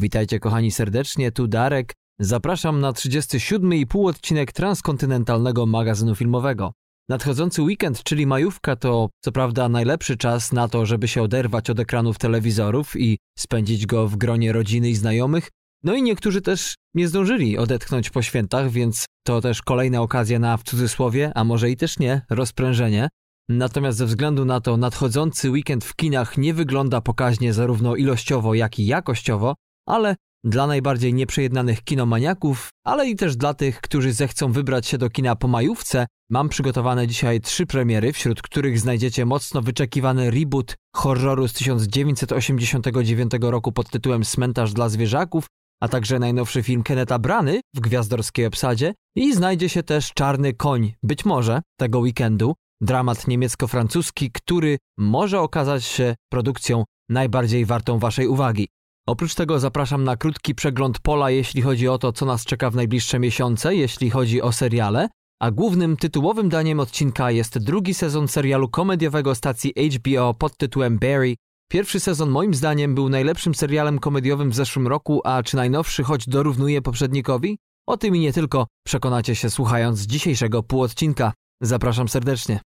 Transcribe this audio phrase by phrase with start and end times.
[0.00, 1.94] Witajcie kochani serdecznie, tu Darek.
[2.18, 6.72] Zapraszam na 37,5 odcinek transkontynentalnego magazynu filmowego.
[7.08, 11.80] Nadchodzący weekend, czyli majówka, to co prawda najlepszy czas na to, żeby się oderwać od
[11.80, 15.48] ekranów telewizorów i spędzić go w gronie rodziny i znajomych.
[15.84, 20.56] No i niektórzy też nie zdążyli odetchnąć po świętach, więc to też kolejna okazja na
[20.56, 23.08] w cudzysłowie, a może i też nie, rozprężenie.
[23.48, 28.78] Natomiast ze względu na to nadchodzący weekend w kinach nie wygląda pokaźnie zarówno ilościowo, jak
[28.78, 29.54] i jakościowo,
[29.90, 35.10] ale dla najbardziej nieprzejednanych kinomaniaków, ale i też dla tych, którzy zechcą wybrać się do
[35.10, 41.48] kina po majówce, mam przygotowane dzisiaj trzy premiery, wśród których znajdziecie mocno wyczekiwany reboot horroru
[41.48, 45.46] z 1989 roku pod tytułem Cmentarz dla zwierzaków,
[45.80, 50.94] a także najnowszy film Keneta Brany w gwiazdorskiej obsadzie i znajdzie się też Czarny Koń,
[51.02, 58.68] być może tego weekendu, dramat niemiecko-francuski, który może okazać się produkcją najbardziej wartą waszej uwagi.
[59.10, 62.74] Oprócz tego zapraszam na krótki przegląd pola, jeśli chodzi o to, co nas czeka w
[62.74, 65.08] najbliższe miesiące, jeśli chodzi o seriale,
[65.40, 71.36] a głównym tytułowym daniem odcinka jest drugi sezon serialu komediowego stacji HBO pod tytułem Barry.
[71.70, 76.28] Pierwszy sezon moim zdaniem był najlepszym serialem komediowym w zeszłym roku, a czy najnowszy choć
[76.28, 77.58] dorównuje poprzednikowi?
[77.86, 81.32] O tym i nie tylko przekonacie się słuchając dzisiejszego półodcinka.
[81.62, 82.60] Zapraszam serdecznie.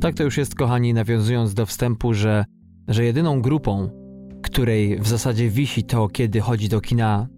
[0.00, 2.44] Tak to już jest, kochani, nawiązując do wstępu, że,
[2.88, 3.90] że jedyną grupą,
[4.42, 7.28] której w zasadzie wisi to, kiedy chodzi do kina,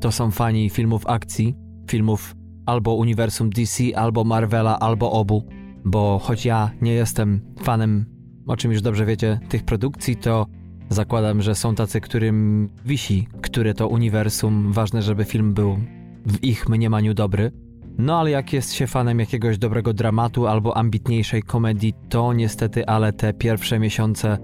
[0.00, 1.54] to są fani filmów akcji,
[1.90, 2.34] filmów
[2.66, 5.46] albo uniwersum DC, albo Marvela, albo obu.
[5.84, 8.06] Bo choć ja nie jestem fanem,
[8.46, 10.46] o czym już dobrze wiecie, tych produkcji, to
[10.88, 15.78] zakładam, że są tacy, którym wisi, które to uniwersum, ważne, żeby film był
[16.26, 17.52] w ich mniemaniu dobry.
[17.98, 23.12] No ale jak jest się fanem jakiegoś dobrego dramatu albo ambitniejszej komedii, to niestety, ale
[23.12, 24.38] te pierwsze miesiące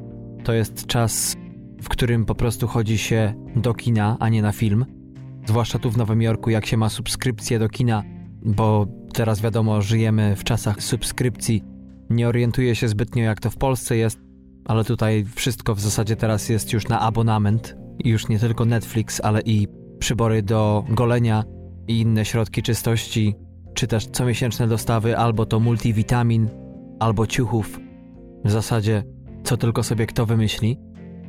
[0.45, 1.37] to jest czas,
[1.83, 4.87] w którym po prostu chodzi się do kina, a nie na film.
[5.47, 8.03] Zwłaszcza tu w Nowym Jorku, jak się ma subskrypcję do kina,
[8.43, 11.65] bo teraz wiadomo, żyjemy w czasach subskrypcji.
[12.11, 14.21] Nie orientuję się zbytnio, jak to w Polsce jest,
[14.65, 17.77] ale tutaj wszystko w zasadzie teraz jest już na abonament.
[18.05, 19.69] Już nie tylko Netflix, ale i
[19.99, 21.45] przybory do golenia
[21.89, 23.35] i inne środki czystości,
[23.75, 26.51] czy też comiesięczne dostawy, albo to multivitamin,
[27.01, 27.81] albo ciuchów.
[28.45, 29.05] W zasadzie,
[29.45, 30.79] co tylko sobie kto wymyśli.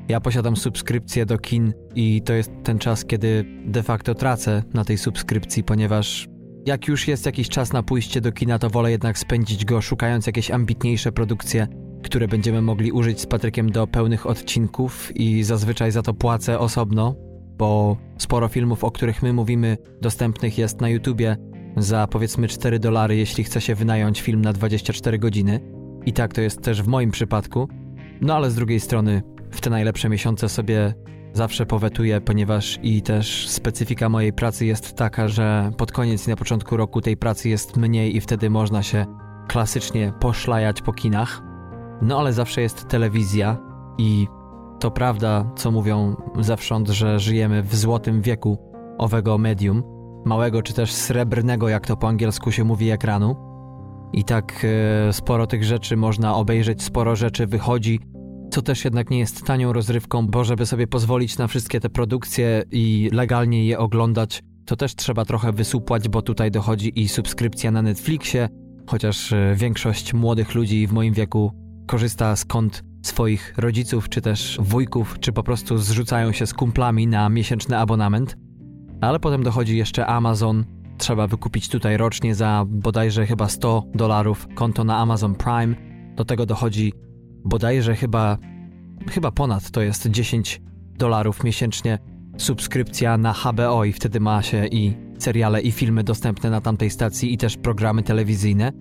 [0.09, 4.85] Ja posiadam subskrypcję do kin i to jest ten czas, kiedy de facto tracę na
[4.85, 6.27] tej subskrypcji, ponieważ
[6.65, 10.27] jak już jest jakiś czas na pójście do kina, to wolę jednak spędzić go szukając
[10.27, 11.67] jakieś ambitniejsze produkcje,
[12.03, 17.15] które będziemy mogli użyć z Patrykiem do pełnych odcinków i zazwyczaj za to płacę osobno,
[17.57, 21.37] bo sporo filmów, o których my mówimy, dostępnych jest na YouTubie
[21.77, 25.59] za powiedzmy 4 dolary, jeśli chce się wynająć film na 24 godziny.
[26.05, 27.67] I tak to jest też w moim przypadku.
[28.21, 30.93] No ale z drugiej strony, w te najlepsze miesiące sobie
[31.33, 36.35] zawsze powetuję, ponieważ i też specyfika mojej pracy jest taka, że pod koniec i na
[36.35, 39.05] początku roku tej pracy jest mniej i wtedy można się
[39.47, 41.41] klasycznie poszlajać po kinach.
[42.01, 43.57] No ale zawsze jest telewizja
[43.97, 44.27] i
[44.79, 48.57] to prawda, co mówią zewsząd, że żyjemy w złotym wieku
[48.97, 49.83] owego medium,
[50.25, 53.35] małego czy też srebrnego, jak to po angielsku się mówi, ekranu.
[54.13, 54.65] I tak
[55.09, 57.99] e, sporo tych rzeczy można obejrzeć, sporo rzeczy wychodzi,
[58.51, 62.63] co też jednak nie jest tanią rozrywką, bo żeby sobie pozwolić na wszystkie te produkcje
[62.71, 67.81] i legalnie je oglądać, to też trzeba trochę wysupłać, bo tutaj dochodzi i subskrypcja na
[67.81, 68.49] Netflixie,
[68.87, 71.51] chociaż e, większość młodych ludzi w moim wieku
[71.87, 77.29] korzysta kont swoich rodziców, czy też wujków, czy po prostu zrzucają się z kumplami na
[77.29, 78.37] miesięczny abonament.
[79.01, 80.65] Ale potem dochodzi jeszcze Amazon.
[80.97, 85.75] Trzeba wykupić tutaj rocznie za bodajże chyba 100 dolarów konto na Amazon Prime.
[86.15, 86.93] Do tego dochodzi
[87.45, 88.37] bodajże chyba,
[89.09, 90.61] chyba ponad to jest 10
[90.97, 91.99] dolarów miesięcznie
[92.37, 97.33] subskrypcja na HBO i wtedy ma się i seriale i filmy dostępne na tamtej stacji
[97.33, 98.71] i też programy telewizyjne.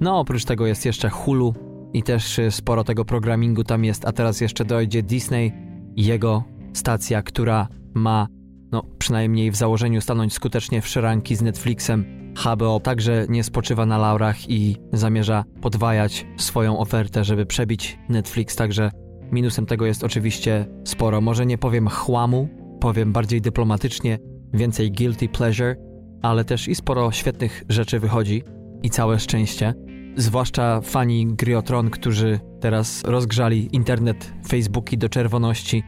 [0.00, 1.54] No oprócz tego jest jeszcze Hulu,
[1.96, 5.52] i też y, sporo tego programingu tam jest, a teraz jeszcze dojdzie Disney
[5.96, 8.26] jego stacja, która ma,
[8.72, 12.04] no przynajmniej w założeniu stanąć skutecznie w szeranki z Netflixem.
[12.36, 18.90] HBO także nie spoczywa na laurach i zamierza podwajać swoją ofertę, żeby przebić Netflix, także
[19.32, 21.20] minusem tego jest oczywiście sporo.
[21.20, 22.48] Może nie powiem chłamu,
[22.80, 24.18] powiem bardziej dyplomatycznie,
[24.54, 25.76] więcej guilty pleasure,
[26.22, 28.42] ale też i sporo świetnych rzeczy wychodzi
[28.82, 29.74] i całe szczęście.
[30.16, 35.82] Zwłaszcza fani gry Tron, którzy teraz rozgrzali internet, Facebooki do czerwoności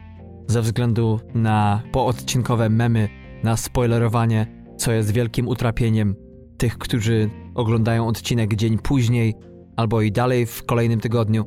[0.47, 3.09] ze względu na poodcinkowe memy,
[3.43, 4.47] na spoilerowanie,
[4.77, 6.15] co jest wielkim utrapieniem
[6.57, 9.35] tych, którzy oglądają odcinek dzień później
[9.77, 11.45] albo i dalej w kolejnym tygodniu.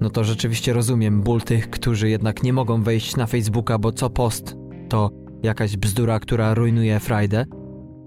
[0.00, 4.10] No to rzeczywiście rozumiem ból tych, którzy jednak nie mogą wejść na Facebooka, bo co
[4.10, 4.56] post
[4.88, 5.10] to
[5.42, 7.44] jakaś bzdura, która rujnuje Friday.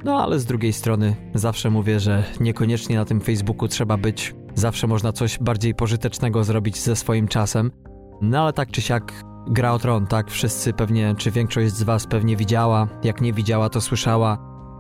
[0.04, 4.36] No ale z drugiej strony zawsze mówię, że niekoniecznie na tym Facebooku trzeba być.
[4.56, 7.72] Zawsze można coś bardziej pożytecznego zrobić ze swoim czasem.
[8.22, 10.32] No ale tak czy siak gra o tron, tak?
[10.32, 14.38] Wszyscy pewnie, czy większość z was pewnie widziała, jak nie widziała, to słyszała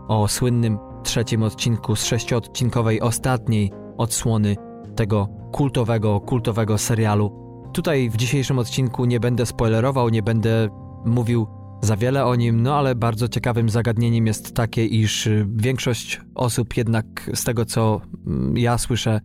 [0.07, 4.55] o słynnym trzecim odcinku z sześciodcinkowej ostatniej odsłony
[4.95, 7.43] tego kultowego, kultowego serialu.
[7.73, 10.69] Tutaj w dzisiejszym odcinku nie będę spoilerował, nie będę
[11.05, 11.47] mówił
[11.83, 16.77] za wiele o nim, no ale bardzo ciekawym zagadnieniem jest takie, iż y, większość osób
[16.77, 19.19] jednak z tego co mm, ja słyszę,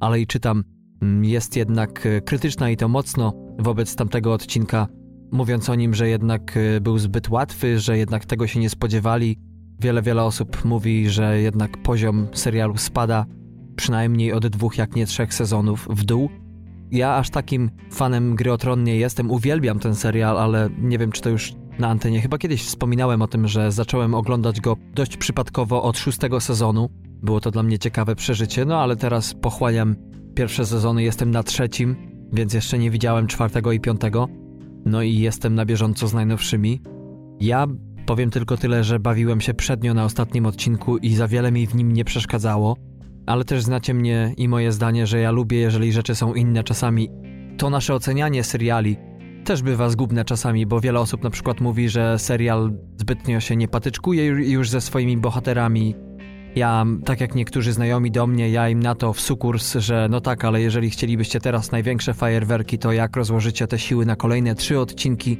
[0.00, 0.64] ale i czytam,
[1.02, 4.86] mm, jest jednak y, krytyczna i to mocno wobec tamtego odcinka,
[5.32, 9.38] mówiąc o nim, że jednak y, był zbyt łatwy, że jednak tego się nie spodziewali.
[9.80, 13.26] Wiele, wiele osób mówi, że jednak poziom serialu spada
[13.76, 16.28] przynajmniej od dwóch, jak nie trzech sezonów w dół.
[16.90, 21.12] Ja aż takim fanem Gry o Tron nie jestem, uwielbiam ten serial, ale nie wiem,
[21.12, 22.20] czy to już na antenie.
[22.20, 26.88] Chyba kiedyś wspominałem o tym, że zacząłem oglądać go dość przypadkowo od szóstego sezonu.
[27.22, 29.96] Było to dla mnie ciekawe przeżycie, no ale teraz pochłaniam
[30.34, 31.96] pierwsze sezony, jestem na trzecim,
[32.32, 34.28] więc jeszcze nie widziałem czwartego i piątego.
[34.84, 36.82] No i jestem na bieżąco z najnowszymi.
[37.40, 37.66] Ja
[38.06, 41.74] powiem tylko tyle, że bawiłem się przednio na ostatnim odcinku i za wiele mi w
[41.74, 42.76] nim nie przeszkadzało,
[43.26, 47.08] ale też znacie mnie i moje zdanie, że ja lubię, jeżeli rzeczy są inne czasami.
[47.58, 48.96] To nasze ocenianie seriali
[49.48, 53.68] też bywa zgubne czasami, bo wiele osób na przykład mówi, że serial zbytnio się nie
[53.68, 55.94] patyczkuje już ze swoimi bohaterami.
[56.54, 60.20] Ja, tak jak niektórzy znajomi do mnie, ja im na to w sukurs, że no
[60.20, 64.80] tak, ale jeżeli chcielibyście teraz największe fajerwerki, to jak rozłożycie te siły na kolejne trzy
[64.80, 65.38] odcinki?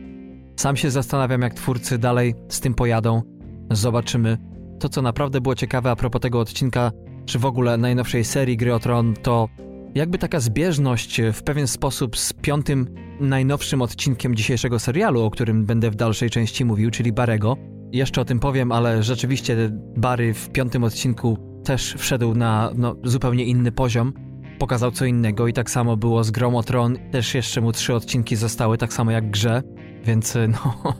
[0.56, 3.22] Sam się zastanawiam, jak twórcy dalej z tym pojadą.
[3.70, 4.38] Zobaczymy.
[4.80, 6.90] To, co naprawdę było ciekawe a propos tego odcinka,
[7.26, 9.48] czy w ogóle najnowszej serii Gry o Tron, to
[9.94, 12.86] jakby taka zbieżność w pewien sposób z piątym,
[13.20, 17.56] najnowszym odcinkiem dzisiejszego serialu, o którym będę w dalszej części mówił, czyli Barego.
[17.92, 23.44] Jeszcze o tym powiem, ale rzeczywiście Barry w piątym odcinku też wszedł na no, zupełnie
[23.44, 24.12] inny poziom.
[24.58, 26.98] Pokazał co innego i tak samo było z Grą o Tron.
[27.12, 29.62] Też jeszcze mu trzy odcinki zostały, tak samo jak grze,
[30.04, 30.94] więc no,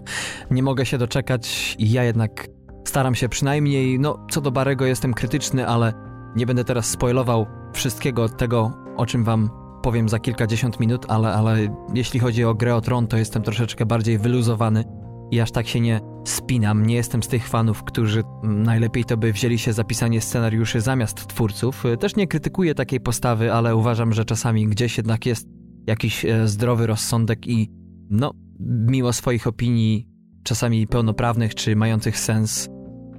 [0.51, 2.49] nie mogę się doczekać i ja jednak
[2.85, 5.93] staram się przynajmniej, no co do Barego jestem krytyczny, ale
[6.37, 9.51] nie będę teraz spoilował wszystkiego tego, o czym wam
[9.83, 11.57] powiem za kilkadziesiąt minut, ale, ale
[11.95, 14.85] jeśli chodzi o grę o tron, to jestem troszeczkę bardziej wyluzowany
[15.31, 16.87] i aż tak się nie spinam.
[16.87, 21.27] Nie jestem z tych fanów, którzy najlepiej to by wzięli się za pisanie scenariuszy zamiast
[21.27, 21.85] twórców.
[22.01, 25.49] Też nie krytykuję takiej postawy, ale uważam, że czasami gdzieś jednak jest
[25.87, 27.71] jakiś e, zdrowy rozsądek i
[28.11, 30.09] no, mimo swoich opinii,
[30.43, 32.69] czasami pełnoprawnych czy mających sens,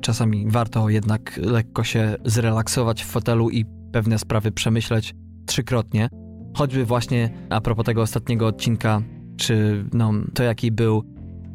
[0.02, 5.14] czasami warto jednak lekko się zrelaksować w fotelu i pewne sprawy przemyśleć
[5.46, 6.10] trzykrotnie.
[6.54, 9.02] Choćby właśnie a propos tego ostatniego odcinka,
[9.38, 11.04] czy no, to jaki był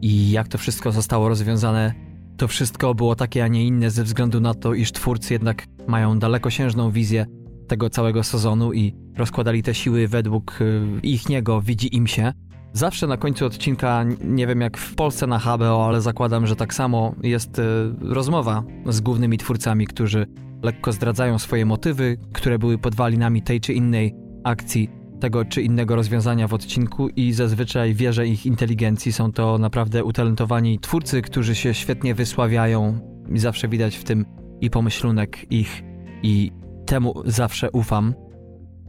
[0.03, 1.95] i jak to wszystko zostało rozwiązane,
[2.37, 6.19] to wszystko było takie, a nie inne ze względu na to, iż twórcy jednak mają
[6.19, 7.27] dalekosiężną wizję
[7.69, 12.33] tego całego sezonu i rozkładali te siły według y, ich niego, widzi im się.
[12.73, 16.75] Zawsze na końcu odcinka, nie wiem jak w Polsce na HBO, ale zakładam, że tak
[16.75, 17.63] samo jest y,
[18.01, 20.27] rozmowa z głównymi twórcami, którzy
[20.65, 24.91] lekko zdradzają swoje motywy, które były podwalinami tej czy innej akcji,
[25.21, 29.13] tego czy innego rozwiązania w odcinku i zazwyczaj wierzę ich inteligencji.
[29.13, 32.99] Są to naprawdę utalentowani twórcy, którzy się świetnie wysławiają
[33.35, 34.25] i zawsze widać w tym
[34.61, 35.83] i pomyślunek ich
[36.23, 36.53] i
[36.87, 38.15] temu zawsze ufam.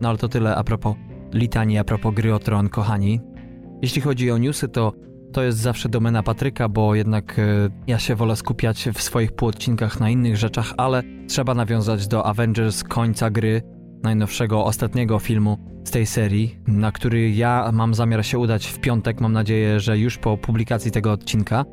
[0.01, 0.95] No ale to tyle a propos
[1.33, 3.21] litanii, a propos gry o tron, kochani.
[3.81, 4.93] Jeśli chodzi o newsy, to
[5.35, 7.43] to jest zawsze domena Patryka, bo jednak e,
[7.87, 12.83] ja się wolę skupiać w swoich półodcinkach na innych rzeczach, ale trzeba nawiązać do Avengers
[12.83, 13.61] końca gry,
[14.03, 19.21] najnowszego, ostatniego filmu z tej serii, na który ja mam zamiar się udać w piątek,
[19.21, 21.65] mam nadzieję, że już po publikacji tego odcinka.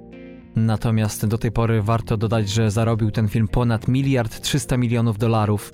[0.57, 5.73] Natomiast do tej pory warto dodać, że zarobił ten film ponad miliard 300 milionów dolarów.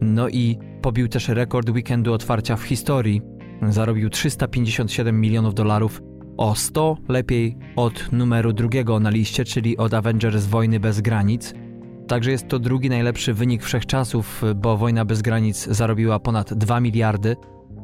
[0.00, 3.22] No i pobił też rekord weekendu otwarcia w historii.
[3.68, 6.02] Zarobił 357 milionów dolarów,
[6.38, 11.54] o 100 lepiej od numeru drugiego na liście, czyli od Avengers Wojny bez granic.
[12.08, 17.36] Także jest to drugi najlepszy wynik wszechczasów, bo Wojna bez granic zarobiła ponad 2 miliardy,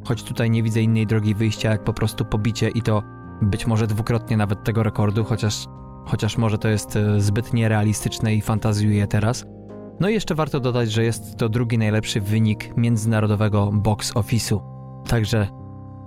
[0.03, 3.03] choć tutaj nie widzę innej drogi wyjścia jak po prostu pobicie i to
[3.41, 5.65] być może dwukrotnie nawet tego rekordu, chociaż,
[6.05, 9.45] chociaż może to jest e, zbyt nierealistyczne i fantazjuję teraz.
[9.99, 14.59] No i jeszcze warto dodać, że jest to drugi najlepszy wynik międzynarodowego box office'u.
[15.07, 15.47] Także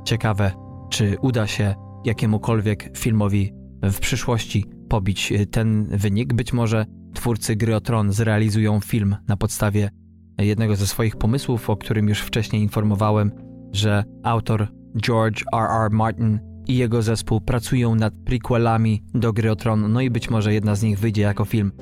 [0.04, 0.52] ciekawe,
[0.90, 3.52] czy uda się jakiemukolwiek filmowi
[3.82, 6.34] w przyszłości pobić y, ten wynik.
[6.34, 9.90] Być może twórcy Gry o Tron zrealizują film na podstawie
[10.38, 13.32] jednego ze swoich pomysłów, o którym już wcześniej informowałem,
[13.72, 14.68] że autor
[15.02, 15.90] George R.R.
[15.90, 20.54] Martin i jego zespół pracują nad prequelami do Gry o Tron, no i być może
[20.54, 21.72] jedna z nich wyjdzie jako film.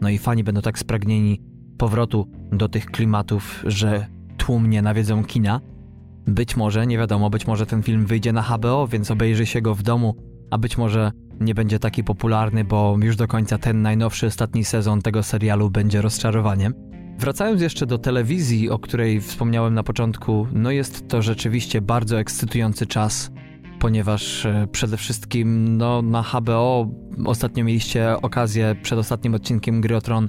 [0.00, 1.40] No i fani będą tak spragnieni
[1.78, 5.60] powrotu do tych klimatów, że tłumnie nawiedzą kina.
[6.26, 9.74] Być może, nie wiadomo, być może ten film wyjdzie na HBO, więc obejrzy się go
[9.74, 10.16] w domu,
[10.50, 15.02] a być może nie będzie taki popularny, bo już do końca ten najnowszy, ostatni sezon
[15.02, 16.74] tego serialu będzie rozczarowaniem.
[17.18, 22.86] Wracając jeszcze do telewizji, o której wspomniałem na początku, no jest to rzeczywiście bardzo ekscytujący
[22.86, 23.30] czas,
[23.78, 26.90] ponieważ e, przede wszystkim no, na HBO
[27.24, 30.28] ostatnio mieliście okazję przed ostatnim odcinkiem Gry o Tron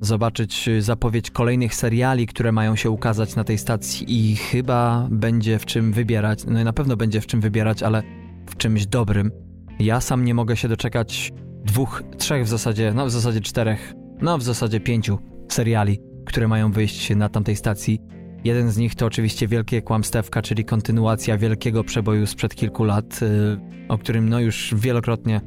[0.00, 5.66] zobaczyć zapowiedź kolejnych seriali, które mają się ukazać na tej stacji i chyba będzie w
[5.66, 6.44] czym wybierać.
[6.46, 8.02] No i na pewno będzie w czym wybierać, ale
[8.50, 9.30] w czymś dobrym.
[9.78, 11.32] Ja sam nie mogę się doczekać
[11.64, 16.72] dwóch, trzech w zasadzie, no w zasadzie czterech, no w zasadzie pięciu seriali, które mają
[16.72, 18.00] wyjść na tamtej stacji.
[18.44, 23.60] Jeden z nich to oczywiście Wielkie Kłamstewka, czyli kontynuacja wielkiego przeboju sprzed kilku lat, yy,
[23.88, 25.40] o którym no już wielokrotnie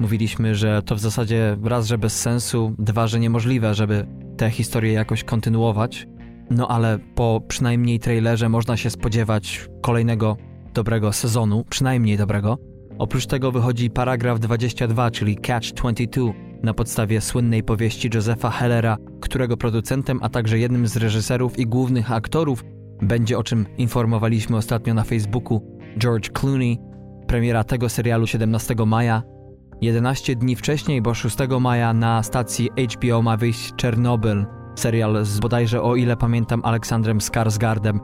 [0.00, 4.92] mówiliśmy, że to w zasadzie raz, że bez sensu, dwa, że niemożliwe, żeby tę historię
[4.92, 6.06] jakoś kontynuować.
[6.50, 10.36] No ale po przynajmniej trailerze można się spodziewać kolejnego
[10.74, 12.58] dobrego sezonu, przynajmniej dobrego.
[12.98, 19.56] Oprócz tego wychodzi paragraf 22, czyli Catch 22, na podstawie słynnej powieści Josepha Hellera, którego
[19.56, 22.64] producentem, a także jednym z reżyserów i głównych aktorów
[23.02, 26.78] będzie, o czym informowaliśmy ostatnio na Facebooku, George Clooney.
[27.26, 29.22] Premiera tego serialu 17 maja.
[29.80, 35.82] 11 dni wcześniej, bo 6 maja na stacji HBO ma wyjść Czernobyl, serial z bodajże,
[35.82, 38.00] o ile pamiętam, Aleksandrem Skarsgardem.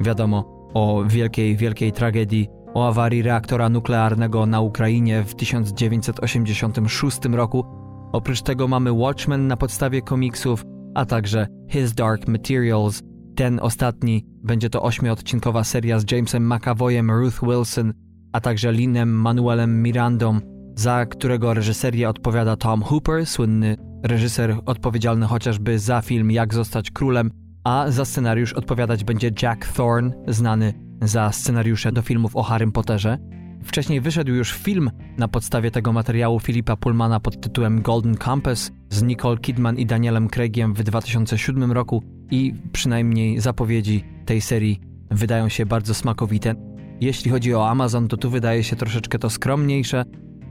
[0.00, 7.64] Wiadomo, o wielkiej, wielkiej tragedii o awarii reaktora nuklearnego na Ukrainie w 1986 roku.
[8.12, 10.64] Oprócz tego mamy Watchmen na podstawie komiksów,
[10.94, 13.02] a także His Dark Materials.
[13.36, 17.92] Ten ostatni będzie to ośmiodcinkowa seria z Jamesem McAvoyem, Ruth Wilson,
[18.32, 20.40] a także Linem Manuelem Mirandą,
[20.76, 27.30] za którego reżyserię odpowiada Tom Hooper, słynny reżyser odpowiedzialny chociażby za film Jak zostać królem,
[27.64, 33.18] a za scenariusz odpowiadać będzie Jack Thorne, znany za scenariusze do filmów o Harrym Potterze.
[33.64, 39.02] Wcześniej wyszedł już film na podstawie tego materiału Filipa Pullmana pod tytułem Golden Compass z
[39.02, 45.66] Nicole Kidman i Danielem Craigiem w 2007 roku i przynajmniej zapowiedzi tej serii wydają się
[45.66, 46.54] bardzo smakowite.
[47.00, 50.04] Jeśli chodzi o Amazon, to tu wydaje się troszeczkę to skromniejsze,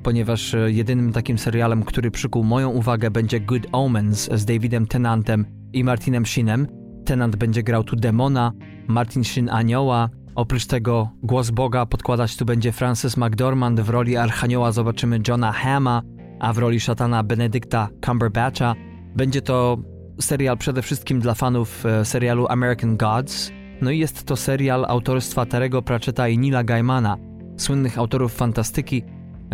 [0.04, 5.84] ponieważ jedynym takim serialem, który przykuł moją uwagę będzie Good Omens z Davidem Tennantem i
[5.84, 6.68] Martinem Sheenem.
[7.06, 8.52] Tennant będzie grał tu demona,
[8.88, 14.72] Martin Sheen anioła, Oprócz tego głos Boga podkładać tu będzie Francis McDormand, w roli Archanioła
[14.72, 16.02] zobaczymy Johna Hama,
[16.40, 18.76] a w roli szatana Benedykta Cumberbatcha.
[19.16, 19.78] Będzie to
[20.22, 23.52] serial przede wszystkim dla fanów e, serialu American Gods.
[23.82, 27.18] No i jest to serial autorstwa Terego Pratchetta i Nila Gaimana,
[27.58, 29.04] słynnych autorów fantastyki.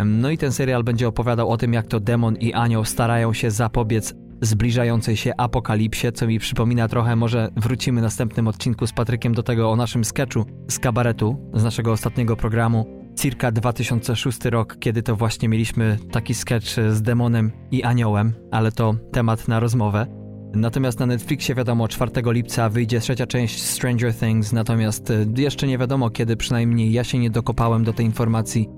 [0.04, 3.50] No i ten serial będzie opowiadał o tym, jak to demon i anioł starają się
[3.50, 9.34] zapobiec zbliżającej się apokalipsie, co mi przypomina trochę, może wrócimy w następnym odcinku z Patrykiem
[9.34, 13.00] do tego o naszym sketchu z kabaretu, z naszego ostatniego programu.
[13.18, 18.94] Circa 2006 rok, kiedy to właśnie mieliśmy taki sketch z demonem i aniołem, ale to
[19.12, 20.06] temat na rozmowę.
[20.54, 25.78] Natomiast na Netflixie wiadomo, 4 lipca wyjdzie trzecia część Stranger Things, natomiast e, jeszcze nie
[25.78, 28.68] wiadomo kiedy, przynajmniej ja się nie dokopałem do tej informacji.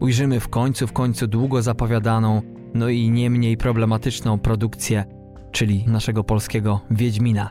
[0.00, 2.42] Ujrzymy w końcu, w końcu długo zapowiadaną,
[2.74, 5.04] no i nie mniej problematyczną produkcję,
[5.52, 7.50] czyli naszego polskiego Wiedźmina.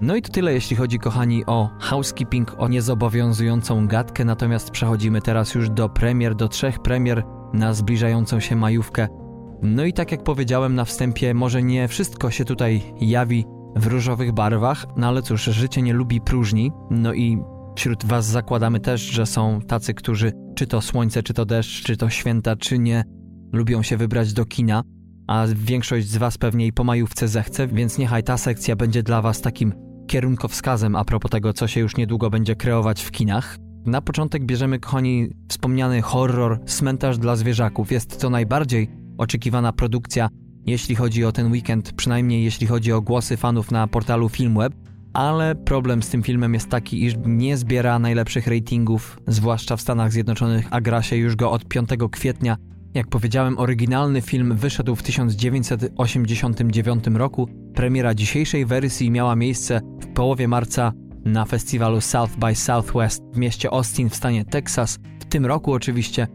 [0.00, 5.54] No i to tyle, jeśli chodzi, kochani, o housekeeping, o niezobowiązującą gadkę, natomiast przechodzimy teraz
[5.54, 9.08] już do premier, do trzech premier na zbliżającą się majówkę.
[9.62, 13.44] No i tak jak powiedziałem na wstępie, może nie wszystko się tutaj jawi
[13.76, 17.38] w różowych barwach, no ale cóż, życie nie lubi próżni, no i
[17.76, 21.96] wśród Was zakładamy też, że są tacy, którzy czy to słońce, czy to deszcz, czy
[21.96, 23.04] to święta, czy nie,
[23.52, 24.82] lubią się wybrać do kina,
[25.26, 29.22] a większość z Was pewnie i po majówce zechce, więc niechaj ta sekcja będzie dla
[29.22, 29.72] Was takim
[30.06, 33.58] kierunkowskazem a propos tego, co się już niedługo będzie kreować w kinach.
[33.86, 37.92] Na początek bierzemy, kochani, wspomniany horror Cmentarz dla zwierzaków.
[37.92, 40.28] Jest to najbardziej oczekiwana produkcja,
[40.66, 44.74] jeśli chodzi o ten weekend, przynajmniej jeśli chodzi o głosy fanów na portalu Filmweb,
[45.16, 50.12] ale problem z tym filmem jest taki, iż nie zbiera najlepszych ratingów, zwłaszcza w Stanach
[50.12, 52.56] Zjednoczonych, a gra się już go od 5 kwietnia
[52.94, 57.48] Jak powiedziałem, oryginalny film wyszedł w 1989 roku.
[57.74, 60.92] Premiera dzisiejszej wersji miała miejsce w połowie marca
[61.24, 64.98] na festiwalu South by Southwest w mieście Austin w stanie Texas.
[65.20, 66.26] W tym roku oczywiście.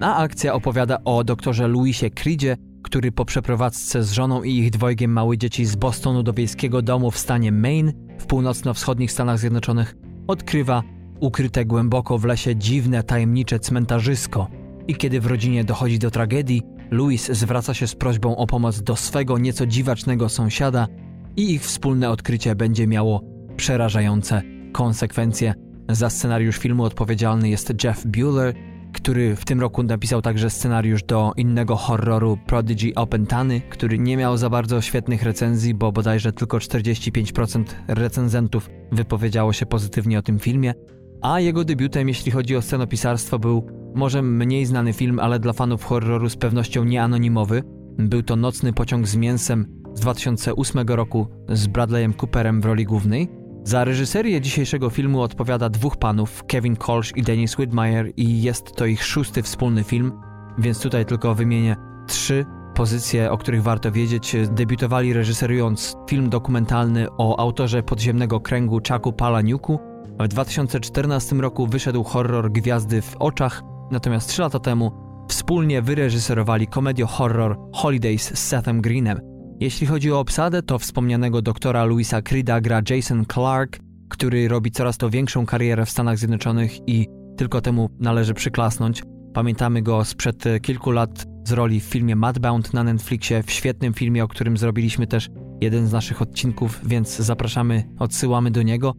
[0.00, 5.12] A akcja opowiada o doktorze Louisie Creedzie, który po przeprowadzce z żoną i ich dwojgiem
[5.12, 9.96] małych dzieci z Bostonu do wiejskiego domu w stanie Maine w północno-wschodnich Stanach Zjednoczonych
[10.26, 10.82] odkrywa
[11.20, 14.48] ukryte głęboko w lesie dziwne, tajemnicze cmentarzysko.
[14.88, 18.96] I kiedy w rodzinie dochodzi do tragedii, Louis zwraca się z prośbą o pomoc do
[18.96, 20.88] swego nieco dziwacznego sąsiada
[21.36, 23.22] i ich wspólne odkrycie będzie miało
[23.56, 25.54] przerażające konsekwencje.
[25.88, 28.54] Za scenariusz filmu odpowiedzialny jest Jeff Bueller,
[29.00, 34.36] który w tym roku napisał także scenariusz do innego horroru Prodigy Opentany, który nie miał
[34.36, 40.74] za bardzo świetnych recenzji, bo bodajże tylko 45% recenzentów wypowiedziało się pozytywnie o tym filmie,
[41.22, 45.84] a jego debiutem, jeśli chodzi o scenopisarstwo, był może mniej znany film, ale dla fanów
[45.84, 47.62] horroru z pewnością nieanonimowy.
[47.98, 53.28] Był to Nocny pociąg z mięsem z 2008 roku z Bradleyem Cooperem w roli głównej.
[53.64, 58.86] Za reżyserię dzisiejszego filmu odpowiada dwóch panów, Kevin Kolsch i Dennis Widmeyer i jest to
[58.86, 60.12] ich szósty wspólny film,
[60.58, 64.36] więc tutaj tylko wymienię trzy pozycje, o których warto wiedzieć.
[64.50, 69.80] Debiutowali reżyserując film dokumentalny o autorze Podziemnego Kręgu Chucku Palaniuku.
[70.20, 74.92] W 2014 roku wyszedł horror Gwiazdy w oczach, natomiast trzy lata temu
[75.28, 79.27] wspólnie wyreżyserowali komedię horror Holidays z Sethem Greenem.
[79.60, 84.98] Jeśli chodzi o obsadę, to wspomnianego doktora Louisa Creeda gra Jason Clark, który robi coraz
[84.98, 89.02] to większą karierę w Stanach Zjednoczonych i tylko temu należy przyklasnąć.
[89.34, 94.24] Pamiętamy go sprzed kilku lat z roli w filmie Madbound na Netflixie, w świetnym filmie,
[94.24, 95.28] o którym zrobiliśmy też
[95.60, 98.94] jeden z naszych odcinków, więc zapraszamy, odsyłamy do niego.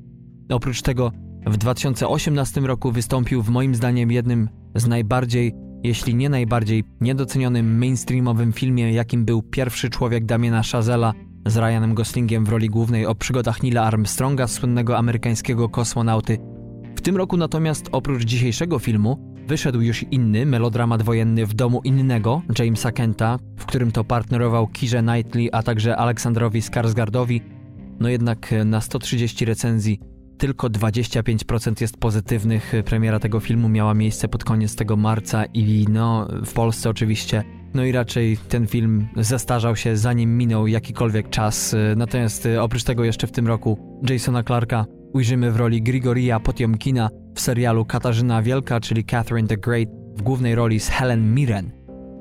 [0.50, 1.12] Oprócz tego
[1.48, 8.54] w 2018 roku wystąpił w moim zdaniem jednym z najbardziej jeśli nie najbardziej niedocenionym mainstreamowym
[8.54, 11.14] filmie, jakim był Pierwszy Człowiek Damiena Chazela
[11.46, 16.38] z Ryanem Goslingiem w roli głównej o przygodach Nila Armstronga, słynnego amerykańskiego kosmonauty.
[16.96, 22.42] W tym roku natomiast oprócz dzisiejszego filmu wyszedł już inny melodramat wojenny w domu innego,
[22.60, 27.42] Jamesa Kenta, w którym to partnerował Kirze Knightley, a także Aleksandrowi Skarsgardowi.
[28.00, 30.00] No jednak na 130 recenzji
[30.39, 32.73] tylko 25% jest pozytywnych.
[32.86, 37.84] Premiera tego filmu miała miejsce pod koniec tego marca i no w Polsce oczywiście no
[37.84, 41.75] i raczej ten film zestarzał się zanim minął jakikolwiek czas.
[41.95, 47.10] Natomiast e, oprócz tego jeszcze w tym roku Jasona Clarka ujrzymy w roli Grigoria Potiomkina
[47.36, 51.71] w serialu Katarzyna Wielka, czyli Catherine the Great w głównej roli z Helen Mirren.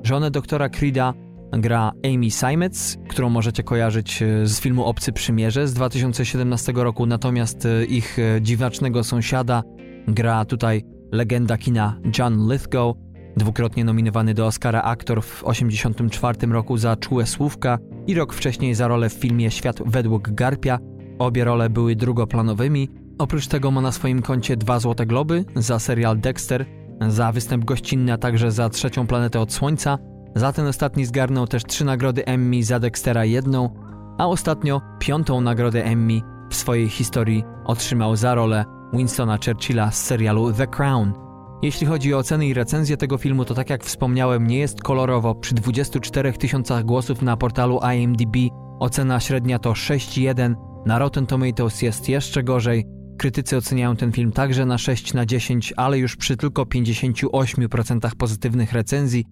[0.03, 1.13] Żonę doktora Creeda
[1.51, 7.65] gra Amy Simets, którą możecie kojarzyć e, z filmu Obcy Przymierze z 2017 roku, natomiast
[7.65, 9.63] e, ich e, dziwacznego sąsiada
[10.07, 12.95] gra tutaj legenda kina John Lithgow,
[13.37, 18.87] dwukrotnie nominowany do Oscara aktor w 1984 roku za Czułe Słówka i rok wcześniej za
[18.87, 20.79] rolę w filmie Świat według Garpia.
[21.19, 22.89] Obie role były drugoplanowymi.
[23.17, 26.65] Oprócz tego ma na swoim koncie dwa Złote Globy za serial Dexter,
[27.07, 29.97] za występ gościnny, a także za Trzecią Planetę od Słońca–
[30.35, 33.69] za ten ostatni zgarnął też trzy nagrody Emmy, za Dextera jedną,
[34.17, 40.53] a ostatnio piątą nagrodę Emmy w swojej historii otrzymał za rolę Winstona Churchilla z serialu
[40.53, 41.13] The Crown.
[41.61, 45.35] Jeśli chodzi o oceny i recenzję tego filmu, to tak jak wspomniałem, nie jest kolorowo.
[45.35, 48.35] Przy 24 tysiącach głosów na portalu IMDb
[48.79, 52.85] ocena średnia to 6,1, na Rotten Tomatoes jest jeszcze gorzej.
[53.17, 58.73] Krytycy oceniają ten film także na 6 na 10, ale już przy tylko 58% pozytywnych
[58.73, 59.25] recenzji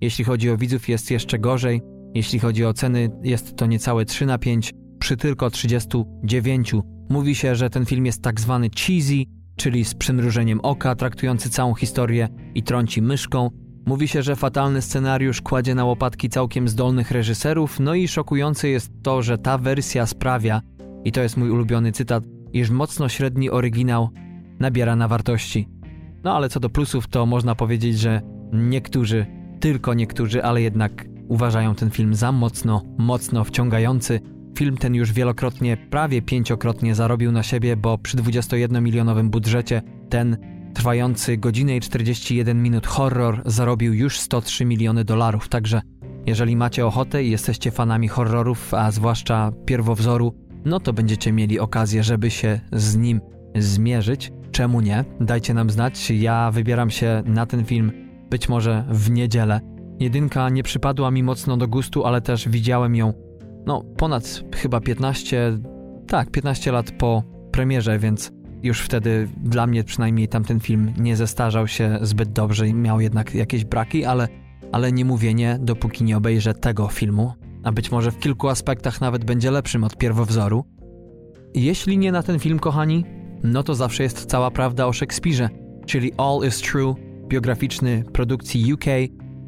[0.00, 1.80] jeśli chodzi o widzów jest jeszcze gorzej,
[2.14, 6.74] jeśli chodzi o ceny jest to niecałe 3 na 5 przy tylko 39.
[7.10, 9.24] Mówi się, że ten film jest tak zwany cheesy,
[9.56, 13.50] czyli z przymrużeniem oka, traktujący całą historię i trąci myszką.
[13.86, 18.90] Mówi się, że fatalny scenariusz kładzie na łopatki całkiem zdolnych reżyserów, no i szokujące jest
[19.02, 20.60] to, że ta wersja sprawia,
[21.04, 24.10] i to jest mój ulubiony cytat, iż mocno średni oryginał
[24.60, 25.68] nabiera na wartości.
[26.24, 28.20] No ale co do plusów, to można powiedzieć, że
[28.52, 29.26] niektórzy
[29.60, 34.20] tylko niektórzy, ale jednak uważają ten film za mocno, mocno wciągający.
[34.58, 40.36] Film ten już wielokrotnie, prawie pięciokrotnie zarobił na siebie, bo przy 21-milionowym budżecie ten
[40.74, 45.48] trwający godzinę i 41 minut horror zarobił już 103 miliony dolarów.
[45.48, 45.80] Także
[46.26, 52.02] jeżeli macie ochotę i jesteście fanami horrorów, a zwłaszcza pierwowzoru, no to będziecie mieli okazję,
[52.02, 53.20] żeby się z nim
[53.56, 54.32] zmierzyć.
[54.52, 55.04] Czemu nie?
[55.20, 56.10] Dajcie nam znać.
[56.10, 59.60] Ja wybieram się na ten film być może w niedzielę.
[60.00, 63.12] Jedynka nie przypadła mi mocno do gustu, ale też widziałem ją,
[63.66, 65.58] no, ponad chyba 15,
[66.06, 71.68] tak, 15 lat po premierze, więc już wtedy dla mnie przynajmniej tamten film nie zestarzał
[71.68, 74.28] się zbyt dobrze i miał jednak jakieś braki, ale
[74.72, 77.32] ale nie mówienie, dopóki nie obejrzę tego filmu,
[77.64, 80.64] a być może w kilku aspektach nawet będzie lepszym od pierwowzoru.
[81.54, 83.04] Jeśli nie na ten film, kochani,
[83.42, 85.48] no to zawsze jest cała prawda o Szekspirze,
[85.86, 86.94] czyli All is True,
[87.28, 88.84] biograficzny produkcji UK,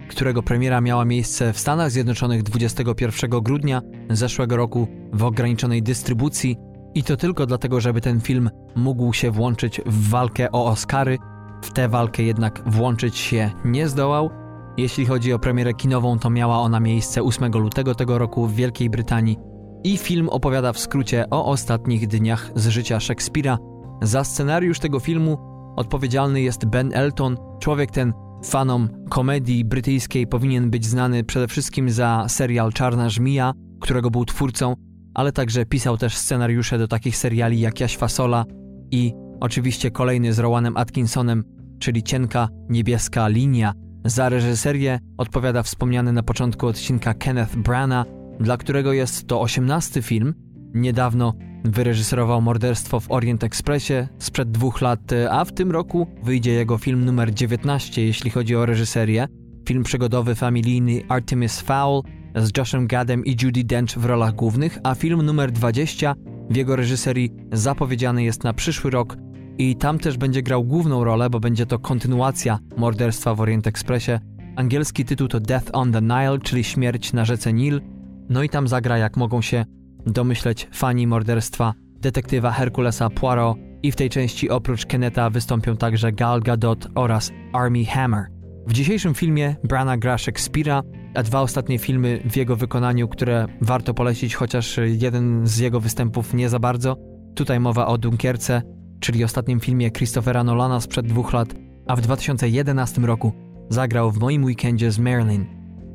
[0.09, 6.57] którego premiera miała miejsce w Stanach Zjednoczonych 21 grudnia zeszłego roku w ograniczonej dystrybucji
[6.95, 11.19] i to tylko dlatego, żeby ten film mógł się włączyć w walkę o Oscary.
[11.63, 14.31] W tę walkę jednak włączyć się nie zdołał.
[14.77, 18.91] Jeśli chodzi o premierę kinową, to miała ona miejsce 8 lutego tego roku w Wielkiej
[18.91, 19.39] Brytanii
[19.85, 23.59] i film opowiada w skrócie o ostatnich dniach z życia Szekspira.
[24.03, 25.50] Za scenariusz tego filmu
[25.81, 28.13] odpowiedzialny jest Ben Elton, człowiek ten
[28.45, 34.75] fanom komedii brytyjskiej powinien być znany przede wszystkim za serial Czarna Żmija, którego był twórcą,
[35.15, 38.45] ale także pisał też scenariusze do takich seriali jak Jaś Fasola
[38.91, 41.45] i oczywiście kolejny z Rowanem Atkinsonem,
[41.79, 43.73] czyli Cienka Niebieska Linia.
[44.05, 48.09] Za reżyserię odpowiada wspomniany na początku odcinka Kenneth Branagh,
[48.41, 50.35] dla którego jest to osiemnasty film.
[50.75, 51.33] Niedawno
[51.65, 57.05] wyreżyserował morderstwo w Orient Expressie sprzed dwóch lat, a w tym roku wyjdzie jego film
[57.05, 59.29] numer 19, jeśli chodzi o reżyserię.
[59.69, 62.03] Film przygodowy familijny Artemis Fowl
[62.37, 66.15] z Joshem Gadem i Judy Dench w rolach głównych, a film numer 20
[66.51, 69.17] w jego reżyserii zapowiedziany jest na przyszły rok
[69.59, 74.13] i tam też będzie grał główną rolę, bo będzie to kontynuacja morderstwa w Orient Expressie.
[74.57, 77.81] Angielski tytuł to Death on the Nile, czyli Śmierć na rzece Nil.
[78.29, 79.65] No i tam zagra, jak mogą się
[80.07, 86.41] domyśleć fani morderstwa detektywa Herkulesa Poirot i w tej części oprócz Keneta wystąpią także Gal
[86.41, 88.25] Gadot oraz Army Hammer.
[88.67, 90.83] W dzisiejszym filmie Brana gra Shakespeare'a,
[91.15, 96.35] a dwa ostatnie filmy w jego wykonaniu, które warto polecić, chociaż jeden z jego występów
[96.35, 96.97] nie za bardzo.
[97.35, 98.63] Tutaj mowa o Dunkierce,
[99.01, 101.55] czyli ostatnim filmie Christophera Nolana sprzed dwóch lat,
[101.87, 103.33] a w 2011 roku
[103.69, 105.47] zagrał w moim weekendzie z Marilyn.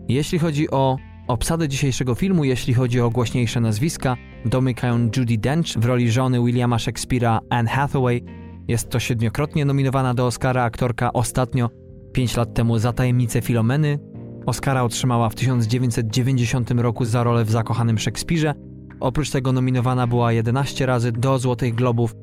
[0.08, 5.86] Jeśli chodzi o obsadę dzisiejszego filmu, jeśli chodzi o głośniejsze nazwiska, domykają Judy Dench w
[5.86, 8.24] roli żony Williama Shakespeare'a Anne Hathaway.
[8.68, 11.70] Jest to siedmiokrotnie nominowana do Oscara aktorka ostatnio,
[12.14, 14.00] pięć lat temu za tajemnicę Filomeny.
[14.46, 18.54] Oscara otrzymała w 1990 roku za rolę w zakochanym Szekspirze.
[19.00, 22.16] Oprócz tego nominowana była 11 razy do Złotych Globów,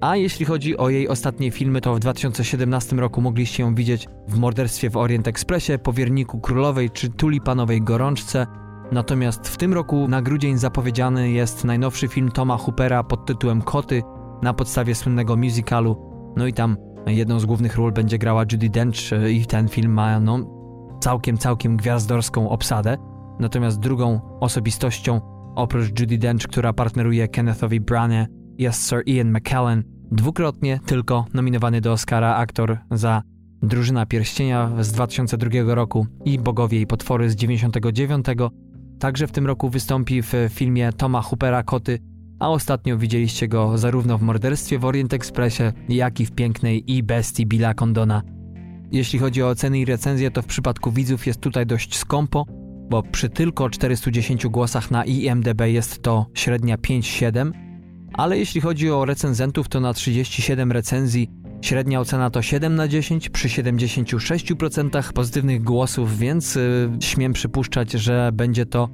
[0.00, 4.38] a jeśli chodzi o jej ostatnie filmy, to w 2017 roku mogliście ją widzieć w
[4.38, 8.46] Morderstwie w Orient Expressie, Powierniku Królowej czy Tulipanowej Gorączce.
[8.92, 14.02] Natomiast w tym roku na grudzień zapowiedziany jest najnowszy film Toma Hoopera pod tytułem Koty
[14.42, 15.96] na podstawie słynnego musicalu.
[16.36, 20.20] No i tam jedną z głównych ról będzie grała Judy Dench i ten film ma
[20.20, 20.38] no,
[21.00, 22.96] całkiem, całkiem gwiazdorską obsadę.
[23.40, 25.20] Natomiast drugą osobistością
[25.54, 31.92] oprócz Judy Dench, która partneruje Kennethowi Branagh jest Sir Ian McKellen, dwukrotnie tylko nominowany do
[31.92, 33.22] Oscara aktor za
[33.62, 38.26] Drużyna Pierścienia z 2002 roku i Bogowie i Potwory z 99.
[38.98, 41.98] Także w tym roku wystąpi w filmie Toma Hoopera Koty,
[42.40, 47.02] a ostatnio widzieliście go zarówno w Morderstwie w Orient Expressie, jak i w Pięknej i
[47.02, 48.22] Bestii Billa Condona.
[48.92, 52.46] Jeśli chodzi o oceny i recenzje, to w przypadku widzów jest tutaj dość skąpo,
[52.90, 57.52] bo przy tylko 410 głosach na IMDB jest to średnia 5-7,
[58.12, 61.30] ale jeśli chodzi o recenzentów, to na 37 recenzji
[61.62, 68.30] średnia ocena to 7 na 10 przy 76% pozytywnych głosów, więc yy, śmiem przypuszczać, że
[68.32, 68.88] będzie to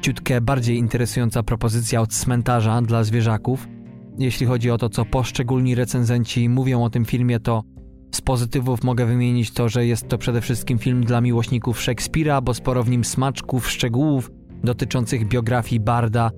[0.00, 3.68] ciutkę bardziej interesująca propozycja od cmentarza dla zwierzaków.
[4.18, 7.62] Jeśli chodzi o to, co poszczególni recenzenci mówią o tym filmie, to
[8.14, 12.54] z pozytywów mogę wymienić to, że jest to przede wszystkim film dla miłośników Szekspira, bo
[12.54, 14.30] sporo w nim smaczków, szczegółów
[14.64, 16.30] dotyczących biografii Barda,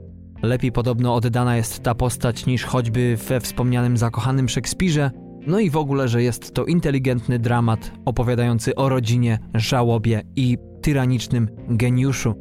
[0.43, 5.11] Lepiej podobno oddana jest ta postać niż choćby we wspomnianym zakochanym Szekspirze.
[5.47, 11.49] No i w ogóle, że jest to inteligentny dramat opowiadający o rodzinie, żałobie i tyranicznym
[11.69, 12.35] geniuszu.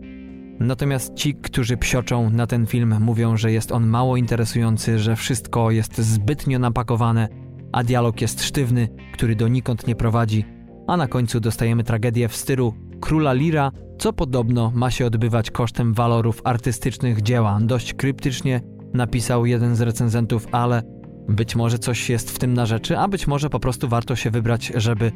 [0.59, 5.71] Natomiast ci, którzy psioczą na ten film, mówią, że jest on mało interesujący, że wszystko
[5.71, 7.27] jest zbytnio napakowane,
[7.71, 10.45] a dialog jest sztywny, który donikąd nie prowadzi,
[10.87, 15.93] a na końcu dostajemy tragedię w stylu Króla Lira co podobno ma się odbywać kosztem
[15.93, 17.59] walorów artystycznych dzieła.
[17.61, 18.61] Dość kryptycznie
[18.93, 20.83] napisał jeden z recenzentów, ale
[21.29, 24.31] być może coś jest w tym na rzeczy, a być może po prostu warto się
[24.31, 25.11] wybrać, żeby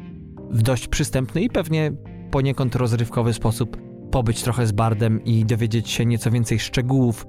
[0.50, 1.92] w dość przystępny i pewnie
[2.30, 3.76] poniekąd rozrywkowy sposób
[4.10, 7.26] pobyć trochę z Bardem i dowiedzieć się nieco więcej szczegółów,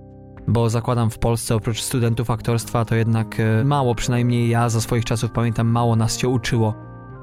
[0.47, 5.05] bo zakładam w Polsce oprócz studentów aktorstwa to jednak e, mało, przynajmniej ja za swoich
[5.05, 6.73] czasów pamiętam, mało nas się uczyło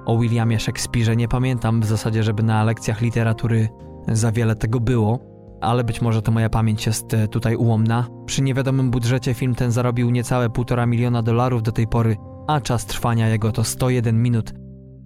[0.07, 1.17] o Williamie Shakespeare.
[1.17, 3.69] Nie pamiętam w zasadzie, żeby na lekcjach literatury
[4.09, 5.19] za wiele tego było,
[5.61, 8.07] ale być może to moja pamięć jest e, tutaj ułomna.
[8.27, 12.17] Przy niewiadomym budżecie film ten zarobił niecałe 1,5 miliona dolarów do tej pory,
[12.49, 14.53] a czas trwania jego to 101 minut.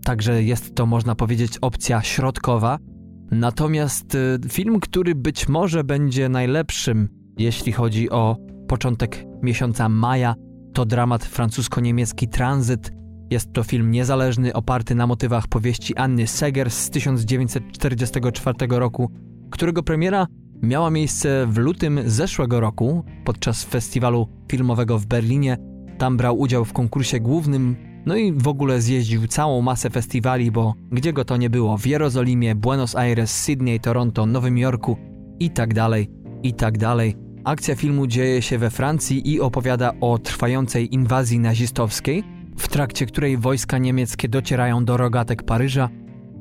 [0.05, 2.79] Także jest to, można powiedzieć, opcja środkowa.
[3.31, 8.37] Natomiast y, film, który być może będzie najlepszym, jeśli chodzi o
[8.69, 10.35] początek miesiąca maja,
[10.75, 12.91] to dramat francusko-niemiecki Tranzyt.
[13.31, 19.11] Jest to film niezależny, oparty na motywach powieści Anny Seger z 1944 roku,
[19.51, 20.27] którego premiera
[20.63, 25.57] miała miejsce w lutym zeszłego roku podczas festiwalu filmowego w Berlinie.
[25.99, 30.75] Tam brał udział w konkursie głównym, no i w ogóle zjeździł całą masę festiwali, bo
[30.93, 34.97] gdzie go to nie było, w Jerozolimie, Buenos Aires, Sydney, Toronto, Nowym Jorku
[35.41, 36.11] i tak dalej,
[36.43, 37.17] i tak dalej.
[37.45, 42.25] Akcja filmu dzieje się we Francji i opowiada o trwającej inwazji nazistowskiej,
[42.57, 45.89] w trakcie której wojska niemieckie docierają do rogatek Paryża.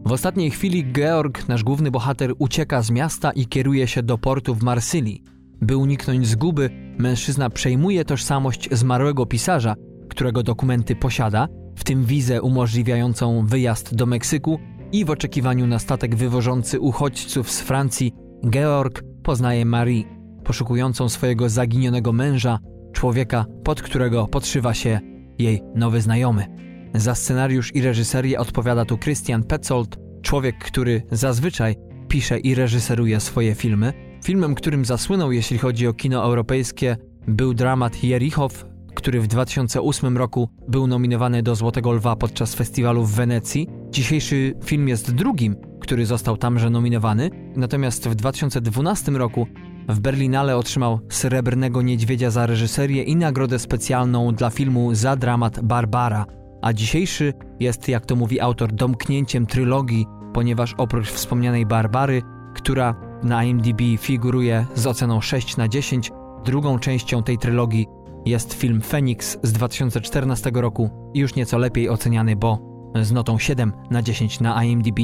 [0.06, 4.56] W ostatniej chwili Georg, nasz główny bohater, ucieka z miasta i kieruje się do portu
[4.56, 5.23] w Marsylii.
[5.62, 9.75] By uniknąć zguby, mężczyzna przejmuje tożsamość zmarłego pisarza,
[10.10, 14.60] którego dokumenty posiada, w tym wizę umożliwiającą wyjazd do Meksyku
[14.91, 18.13] i w oczekiwaniu na statek wywożący uchodźców z Francji,
[18.49, 20.04] Georg poznaje Marie,
[20.43, 22.60] poszukującą swojego zaginionego męża,
[22.93, 26.48] człowieka, pod którego podszywa się jej nowy znajomy.
[26.93, 31.76] Za scenariusz i reżyserię odpowiada tu Christian Petzold, człowiek, który zazwyczaj
[32.08, 33.93] pisze i reżyseruje swoje filmy.
[34.24, 40.50] Filmem, którym zasłynął, jeśli chodzi o kino europejskie, był dramat Jerichow, który w 2008 roku
[40.67, 43.67] był nominowany do Złotego Lwa podczas festiwalu w Wenecji.
[43.89, 49.48] Dzisiejszy film jest drugim, który został tamże nominowany, natomiast w 2012 roku
[49.89, 56.26] w Berlinale otrzymał Srebrnego Niedźwiedzia za reżyserię i nagrodę specjalną dla filmu za dramat Barbara.
[56.62, 62.21] A dzisiejszy jest, jak to mówi autor, domknięciem trylogii, ponieważ oprócz wspomnianej Barbary,
[62.56, 66.12] która na IMDb figuruje z oceną 6 na 10,
[66.45, 67.88] drugą częścią tej trylogii
[68.26, 72.60] jest film Phoenix z 2014 roku, już nieco lepiej oceniany, bo
[73.02, 75.00] z notą 7 na 10 na IMDb.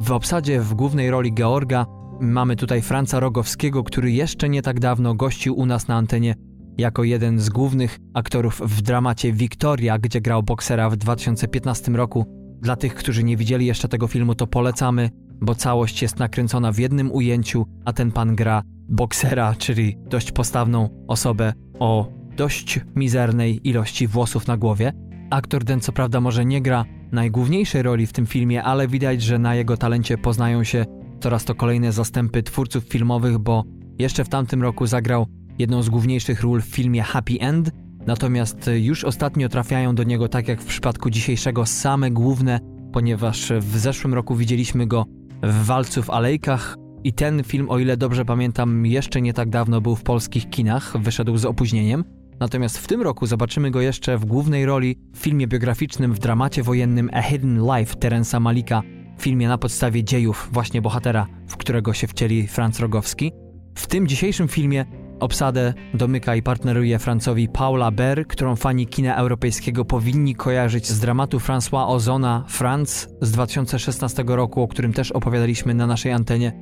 [0.00, 1.86] W obsadzie w głównej roli Georga
[2.20, 6.34] mamy tutaj Franca Rogowskiego, który jeszcze nie tak dawno gościł u nas na antenie
[6.78, 12.24] jako jeden z głównych aktorów w dramacie Victoria, gdzie grał boksera w 2015 roku.
[12.62, 16.78] Dla tych, którzy nie widzieli jeszcze tego filmu, to polecamy, bo całość jest nakręcona w
[16.78, 24.06] jednym ujęciu, a ten pan gra boksera, czyli dość postawną osobę o dość mizernej ilości
[24.06, 24.92] włosów na głowie.
[25.30, 29.38] Aktor ten co prawda może nie gra najgłówniejszej roli w tym filmie, ale widać, że
[29.38, 30.84] na jego talencie poznają się
[31.20, 33.64] coraz to kolejne zastępy twórców filmowych, bo
[33.98, 35.26] jeszcze w tamtym roku zagrał
[35.58, 37.70] jedną z główniejszych ról w filmie Happy End,
[38.06, 42.60] natomiast już ostatnio trafiają do niego, tak jak w przypadku dzisiejszego, same główne,
[42.92, 45.04] ponieważ w zeszłym roku widzieliśmy go
[45.42, 49.80] w Walcu w Alejkach i ten film, o ile dobrze pamiętam, jeszcze nie tak dawno
[49.80, 52.04] był w polskich kinach, wyszedł z opóźnieniem.
[52.40, 56.62] Natomiast w tym roku zobaczymy go jeszcze w głównej roli w filmie biograficznym w dramacie
[56.62, 58.82] wojennym A Hidden Life Terensa Malika,
[59.20, 63.32] filmie na podstawie dziejów właśnie bohatera, w którego się wcieli Franz Rogowski.
[63.74, 64.84] W tym dzisiejszym filmie
[65.20, 71.38] obsadę domyka i partneruje Francowi Paula Ber, którą fani kina europejskiego powinni kojarzyć z dramatu
[71.38, 76.52] François Ozona Franz z 2016 roku, o którym też opowiadaliśmy na naszej antenie.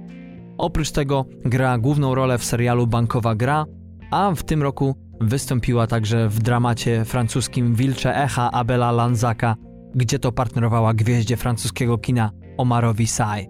[0.58, 3.64] Oprócz tego gra główną rolę w serialu Bankowa Gra,
[4.10, 9.56] a w tym roku Wystąpiła także w dramacie francuskim Wilcze Echa Abela Lanzaka,
[9.94, 13.46] gdzie to partnerowała gwieździe francuskiego kina Omarowi Sy.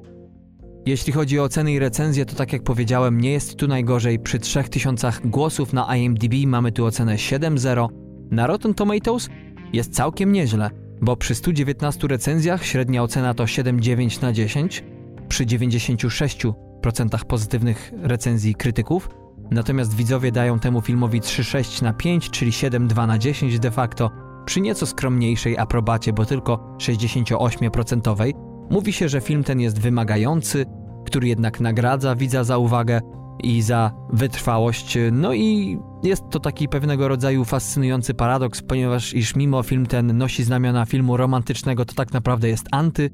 [0.86, 4.18] Jeśli chodzi o oceny i recenzje, to tak jak powiedziałem, nie jest tu najgorzej.
[4.18, 7.88] Przy 3000 głosów na IMDb mamy tu ocenę 7.0.
[8.30, 9.28] Na Rotten Tomatoes
[9.72, 10.70] jest całkiem nieźle,
[11.02, 14.84] bo przy 119 recenzjach średnia ocena to 7,9 na 10,
[15.28, 16.52] przy 96%
[17.26, 19.08] pozytywnych recenzji krytyków
[19.50, 24.10] Natomiast widzowie dają temu filmowi 3,6 na 5, czyli 7,2 na 10 de facto,
[24.44, 28.47] przy nieco skromniejszej aprobacie, bo tylko 68%.
[28.70, 30.66] Mówi się, że film ten jest wymagający,
[31.06, 33.00] który jednak nagradza widza za uwagę
[33.42, 34.98] i za wytrwałość.
[35.12, 40.44] No i jest to taki pewnego rodzaju fascynujący paradoks, ponieważ iż mimo film ten nosi
[40.44, 43.10] znamiona filmu romantycznego, to tak naprawdę jest anty,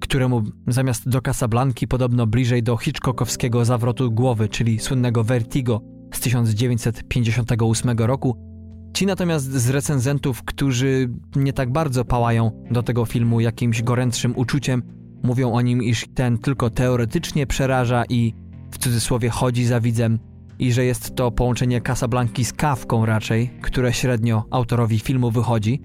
[0.00, 5.80] któremu zamiast do Casablanki podobno bliżej do Hitchcockowskiego zawrotu głowy, czyli słynnego Vertigo
[6.12, 8.53] z 1958 roku.
[8.94, 14.82] Ci natomiast z recenzentów, którzy nie tak bardzo pałają do tego filmu jakimś gorętszym uczuciem,
[15.22, 18.34] mówią o nim, iż ten tylko teoretycznie przeraża i
[18.70, 20.18] w cudzysłowie chodzi za widzem
[20.58, 25.80] i że jest to połączenie Casablanki z kawką raczej, które średnio autorowi filmu wychodzi.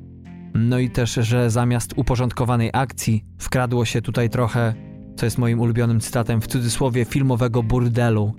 [0.53, 4.73] No i też, że zamiast uporządkowanej akcji wkradło się tutaj trochę,
[5.15, 8.33] co jest moim ulubionym cytatem, w cudzysłowie filmowego burdelu.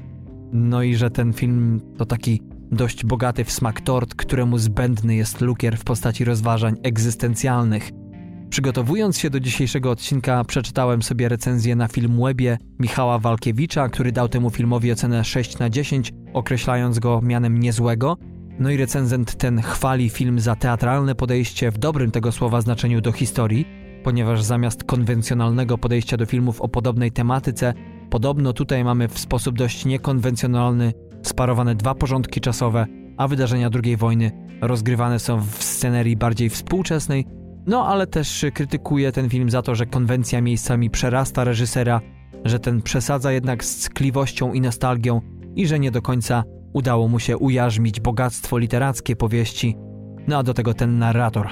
[0.52, 5.40] No i że ten film to taki dość bogaty w smak tort, któremu zbędny jest
[5.40, 7.90] lukier w postaci rozważań egzystencjalnych.
[8.50, 14.50] Przygotowując się do dzisiejszego odcinka, przeczytałem sobie recenzję na Filmwebie Michała Walkiewicza, który dał temu
[14.50, 18.16] filmowi ocenę 6 na 10, określając go mianem niezłego.
[18.59, 23.12] No i recenzent ten chwali film za teatralne podejście w dobrym tego słowa znaczeniu do
[23.12, 23.66] historii,
[24.04, 27.74] ponieważ zamiast konwencjonalnego podejścia do filmów o podobnej tematyce,
[28.11, 34.30] podobno tutaj mamy w sposób dość niekonwencjonalny sparowane dwa porządki czasowe, a wydarzenia II wojny
[34.61, 37.26] rozgrywane są w scenerii bardziej współczesnej,
[37.66, 42.00] no ale też krytykuje ten film za to, że konwencja miejscami przerasta reżysera,
[42.44, 45.20] że ten przesadza jednak z ckliwością i nostalgią
[45.56, 49.76] i że nie do końca udało mu się ujarzmić bogactwo literackie powieści.
[50.28, 51.48] No a do tego ten narrator.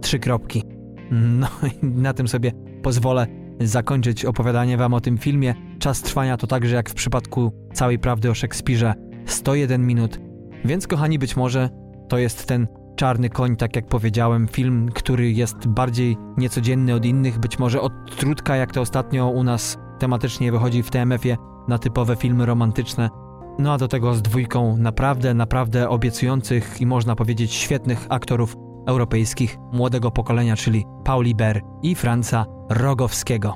[0.00, 0.62] Trzy kropki.
[1.10, 1.48] No
[1.82, 2.52] i na tym sobie
[2.82, 3.26] pozwolę
[3.60, 5.54] zakończyć opowiadanie wam o tym filmie.
[5.78, 8.94] Czas trwania to także jak w przypadku całej prawdy o Szekspirze
[9.32, 10.20] 101 minut.
[10.64, 11.70] Więc kochani, być może
[12.08, 12.66] to jest ten
[12.96, 17.92] Czarny Koń, tak jak powiedziałem, film, który jest bardziej niecodzienny od innych, być może od
[18.16, 21.36] Trudka, jak to ostatnio u nas tematycznie wychodzi w TMF-ie
[21.68, 23.10] na typowe filmy romantyczne.
[23.58, 29.56] No a do tego z dwójką naprawdę, naprawdę obiecujących i można powiedzieć świetnych aktorów europejskich
[29.72, 33.54] młodego pokolenia, czyli Pauli Ber i Franca Rogowskiego.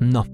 [0.00, 0.24] No,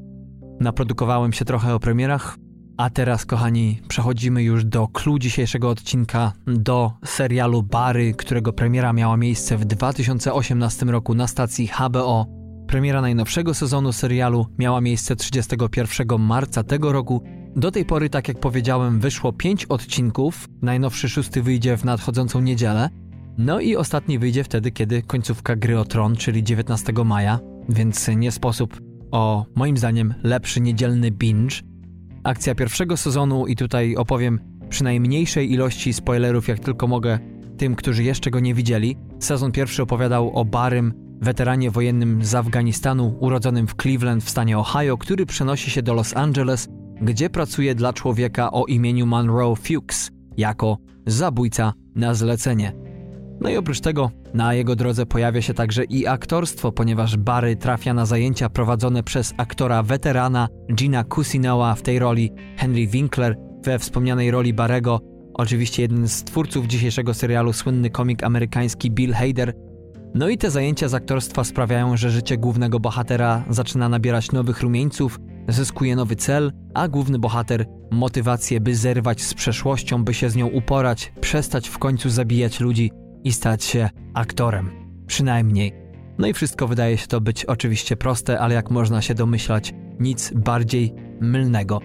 [0.60, 2.36] naprodukowałem się trochę o premierach,
[2.76, 9.16] a teraz, kochani, przechodzimy już do clue dzisiejszego odcinka, do serialu Bary, którego premiera miała
[9.16, 12.26] miejsce w 2018 roku na stacji HBO.
[12.66, 17.22] Premiera najnowszego sezonu serialu miała miejsce 31 marca tego roku.
[17.56, 20.48] Do tej pory, tak jak powiedziałem, wyszło 5 odcinków.
[20.62, 22.90] Najnowszy szósty wyjdzie w nadchodzącą niedzielę.
[23.38, 28.32] No i ostatni wyjdzie wtedy, kiedy końcówka gry o tron, czyli 19 maja, więc nie
[28.32, 31.56] sposób o moim zdaniem lepszy niedzielny binge.
[32.26, 37.18] Akcja pierwszego sezonu i tutaj opowiem przy najmniejszej ilości spoilerów, jak tylko mogę,
[37.56, 38.96] tym, którzy jeszcze go nie widzieli.
[39.18, 44.96] Sezon pierwszy opowiadał o Barym, weteranie wojennym z Afganistanu, urodzonym w Cleveland w stanie Ohio,
[44.98, 46.68] który przenosi się do Los Angeles,
[47.00, 52.85] gdzie pracuje dla człowieka o imieniu Monroe Fuchs jako zabójca na zlecenie.
[53.40, 57.94] No i oprócz tego na jego drodze pojawia się także i aktorstwo, ponieważ Barry trafia
[57.94, 64.30] na zajęcia prowadzone przez aktora weterana Gina Cusinoa w tej roli, Henry Winkler we wspomnianej
[64.30, 65.00] roli Barego,
[65.34, 69.52] oczywiście jeden z twórców dzisiejszego serialu, słynny komik amerykański Bill Hader.
[70.14, 75.20] No i te zajęcia z aktorstwa sprawiają, że życie głównego bohatera zaczyna nabierać nowych rumieńców,
[75.48, 80.46] zyskuje nowy cel, a główny bohater motywację, by zerwać z przeszłością, by się z nią
[80.46, 82.90] uporać, przestać w końcu zabijać ludzi
[83.26, 84.70] i stać się aktorem.
[85.06, 85.72] Przynajmniej.
[86.18, 90.32] No i wszystko wydaje się to być oczywiście proste, ale jak można się domyślać, nic
[90.34, 91.80] bardziej mylnego.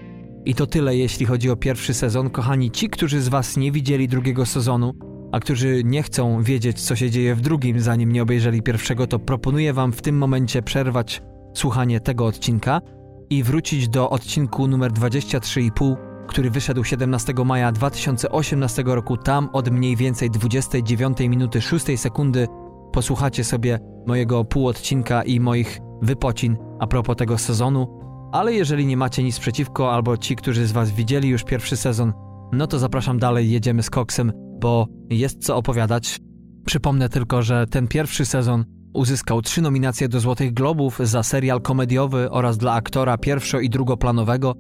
[0.46, 2.30] I to tyle, jeśli chodzi o pierwszy sezon.
[2.30, 4.94] Kochani, ci, którzy z Was nie widzieli drugiego sezonu,
[5.32, 9.20] a którzy nie chcą wiedzieć, co się dzieje w drugim, zanim nie obejrzeli pierwszego, to
[9.20, 11.22] proponuję Wam w tym momencie przerwać
[11.54, 12.82] słuchanie tego odcinka
[13.30, 19.18] i wrócić do odcinku numer 23,5 który wyszedł 17 maja 2018 roku.
[19.18, 22.48] Tam od mniej więcej 29 minuty 6 sekundy
[22.94, 28.00] posłuchacie sobie mojego półodcinka i moich wypocin a propos tego sezonu.
[28.32, 32.14] Ale jeżeli nie macie nic przeciwko, albo ci, którzy z Was widzieli już pierwszy sezon,
[32.52, 34.32] no to zapraszam dalej, jedziemy z koksem,
[34.62, 36.20] bo jest co opowiadać.
[36.66, 42.32] Przypomnę tylko, że ten pierwszy sezon uzyskał trzy nominacje do Złotych Globów za serial komediowy
[42.32, 44.54] oraz dla aktora pierwszo- i drugoplanowego.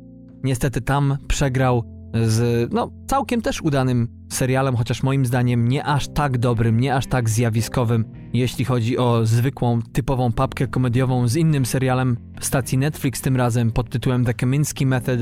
[0.43, 6.37] Niestety tam przegrał z no, całkiem też udanym serialem, chociaż moim zdaniem nie aż tak
[6.37, 12.17] dobrym, nie aż tak zjawiskowym, jeśli chodzi o zwykłą, typową papkę komediową z innym serialem
[12.39, 15.19] stacji Netflix, tym razem pod tytułem The Kaminsky Method.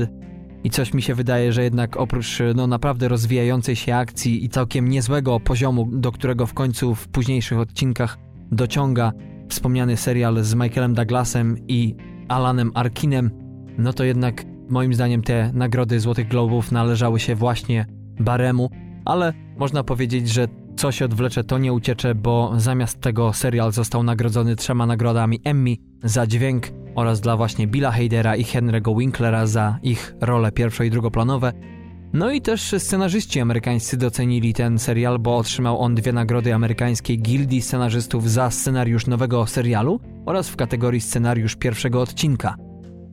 [0.64, 4.88] I coś mi się wydaje, że jednak oprócz no, naprawdę rozwijającej się akcji i całkiem
[4.88, 8.18] niezłego poziomu, do którego w końcu w późniejszych odcinkach
[8.52, 9.12] dociąga
[9.48, 11.96] wspomniany serial z Michaelem Douglasem i
[12.28, 13.30] Alanem Arkinem,
[13.78, 17.86] no to jednak Moim zdaniem te nagrody Złotych Globów należały się właśnie
[18.20, 18.70] Baremu,
[19.04, 24.02] ale można powiedzieć, że co się odwlecze, to nie uciecze, bo zamiast tego serial został
[24.02, 29.78] nagrodzony trzema nagrodami Emmy za dźwięk oraz dla właśnie Billa Hadera i Henry'ego Winklera za
[29.82, 31.52] ich role pierwszo- i drugoplanowe.
[32.12, 37.62] No i też scenarzyści amerykańscy docenili ten serial, bo otrzymał on dwie nagrody amerykańskiej Gildii
[37.62, 42.54] Scenarzystów za scenariusz nowego serialu oraz w kategorii scenariusz pierwszego odcinka.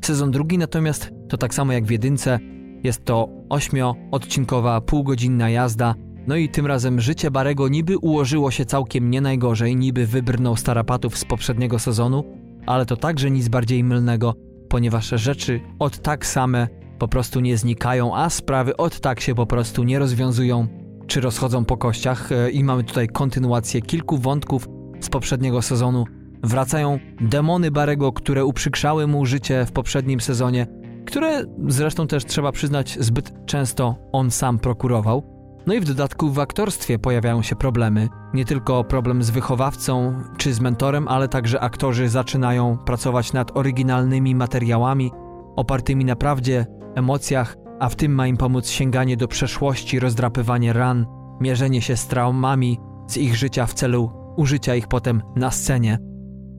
[0.05, 2.39] Sezon drugi natomiast to tak samo jak w jedynce,
[2.83, 5.95] jest to ośmioodcinkowa, półgodzinna jazda,
[6.27, 11.17] no i tym razem życie Barego niby ułożyło się całkiem nie najgorzej, niby wybrnął starapatów
[11.17, 12.23] z poprzedniego sezonu,
[12.65, 14.35] ale to także nic bardziej mylnego,
[14.69, 16.67] ponieważ rzeczy od tak same
[16.99, 20.67] po prostu nie znikają, a sprawy od tak się po prostu nie rozwiązują
[21.07, 22.31] czy rozchodzą po kościach.
[22.31, 24.67] E, i mamy tutaj kontynuację kilku wątków
[24.99, 26.05] z poprzedniego sezonu,
[26.43, 30.67] wracają demony Barego, które uprzykrzały mu życie w poprzednim sezonie,
[31.07, 35.23] które zresztą też trzeba przyznać zbyt często on sam prokurował.
[35.67, 38.07] No i w dodatku w aktorstwie pojawiają się problemy.
[38.33, 44.35] Nie tylko problem z wychowawcą czy z mentorem, ale także aktorzy zaczynają pracować nad oryginalnymi
[44.35, 45.11] materiałami,
[45.55, 51.05] opartymi na prawdzie, emocjach, a w tym ma im pomóc sięganie do przeszłości, rozdrapywanie ran,
[51.41, 55.97] mierzenie się z traumami z ich życia w celu użycia ich potem na scenie.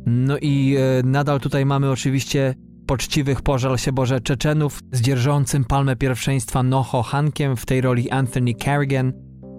[0.06, 2.54] No i e, nadal tutaj mamy oczywiście
[2.88, 8.54] poczciwych pożal się Boże Czeczenów z dzierżącym palmę pierwszeństwa Noho Hankiem w tej roli Anthony
[8.54, 9.12] Carrigan.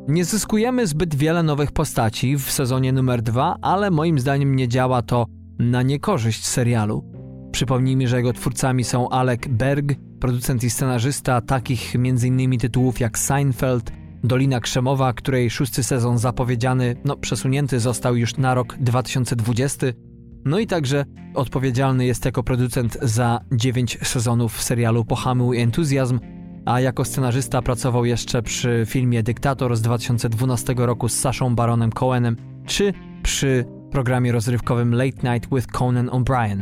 [0.07, 5.01] Nie zyskujemy zbyt wiele nowych postaci w sezonie numer dwa, ale moim zdaniem nie działa
[5.01, 5.25] to
[5.59, 7.03] na niekorzyść serialu.
[7.51, 12.59] Przypomnijmy, że jego twórcami są Alec Berg, producent i scenarzysta takich m.in.
[12.59, 13.91] tytułów jak Seinfeld,
[14.23, 19.88] Dolina Krzemowa, której szósty sezon zapowiedziany, no przesunięty został już na rok 2020,
[20.46, 26.20] no i także odpowiedzialny jest jako producent za 9 sezonów serialu Pohamuj Entuzjazm,
[26.66, 32.36] a jako scenarzysta pracował jeszcze przy filmie Dyktator z 2012 roku z Saszą Baronem Cohenem,
[32.66, 36.62] czy przy programie rozrywkowym Late Night with Conan O'Brien.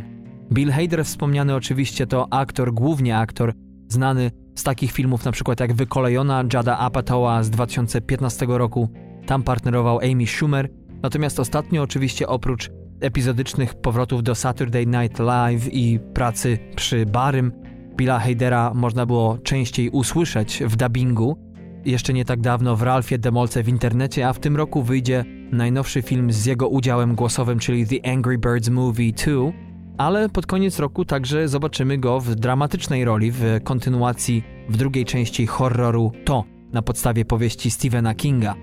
[0.53, 3.53] Bill Hader wspomniany oczywiście to aktor, głównie aktor,
[3.87, 5.53] znany z takich filmów np.
[5.59, 8.89] jak Wykolejona Jada Apatowa z 2015 roku.
[9.25, 10.69] Tam partnerował Amy Schumer,
[11.03, 12.71] natomiast ostatnio oczywiście oprócz
[13.01, 17.51] epizodycznych powrotów do Saturday Night Live i pracy przy Barym,
[17.97, 21.37] Billa Hadera można było częściej usłyszeć w dubbingu.
[21.85, 26.01] Jeszcze nie tak dawno w Ralfie Demolce w internecie, a w tym roku wyjdzie najnowszy
[26.01, 29.51] film z jego udziałem głosowym, czyli The Angry Birds Movie 2,
[29.97, 35.47] ale pod koniec roku także zobaczymy go w dramatycznej roli w kontynuacji w drugiej części
[35.47, 36.43] horroru To
[36.73, 38.55] na podstawie powieści Stephena Kinga.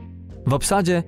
[0.47, 1.03] W obsadzie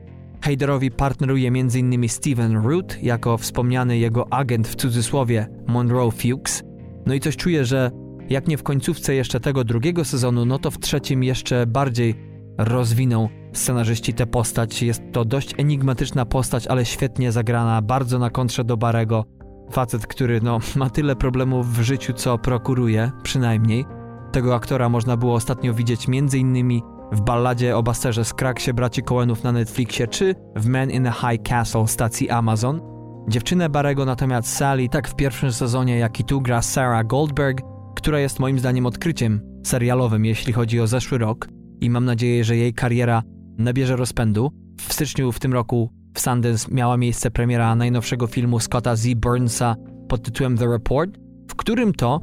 [0.46, 2.08] Haderowi partneruje m.in.
[2.08, 6.62] Steven Root jako wspomniany jego agent w cudzysłowie Monroe Fuchs.
[7.06, 7.90] No i coś czuję, że
[8.28, 12.14] jak nie w końcówce jeszcze tego drugiego sezonu, no to w trzecim jeszcze bardziej
[12.58, 14.82] rozwiną scenarzyści tę postać.
[14.82, 19.24] Jest to dość enigmatyczna postać, ale świetnie zagrana, bardzo na kontrze do Barego.
[19.72, 23.84] Facet, który no, ma tyle problemów w życiu, co prokuruje, przynajmniej.
[24.32, 26.80] Tego aktora można było ostatnio widzieć m.in
[27.12, 31.42] w balladzie o Basterze Skraksie braci Coenów na Netflixie czy w Man in a High
[31.42, 32.80] Castle stacji Amazon.
[33.28, 37.62] Dziewczynę Barego natomiast Sally tak w pierwszym sezonie, jak i tu gra Sarah Goldberg,
[37.96, 41.48] która jest moim zdaniem odkryciem serialowym, jeśli chodzi o zeszły rok
[41.80, 43.22] i mam nadzieję, że jej kariera
[43.58, 44.50] nabierze rozpędu.
[44.80, 49.14] W styczniu w tym roku w Sundance miała miejsce premiera najnowszego filmu Scotta Z.
[49.14, 49.76] Burnsa
[50.08, 51.10] pod tytułem The Report,
[51.50, 52.20] w którym to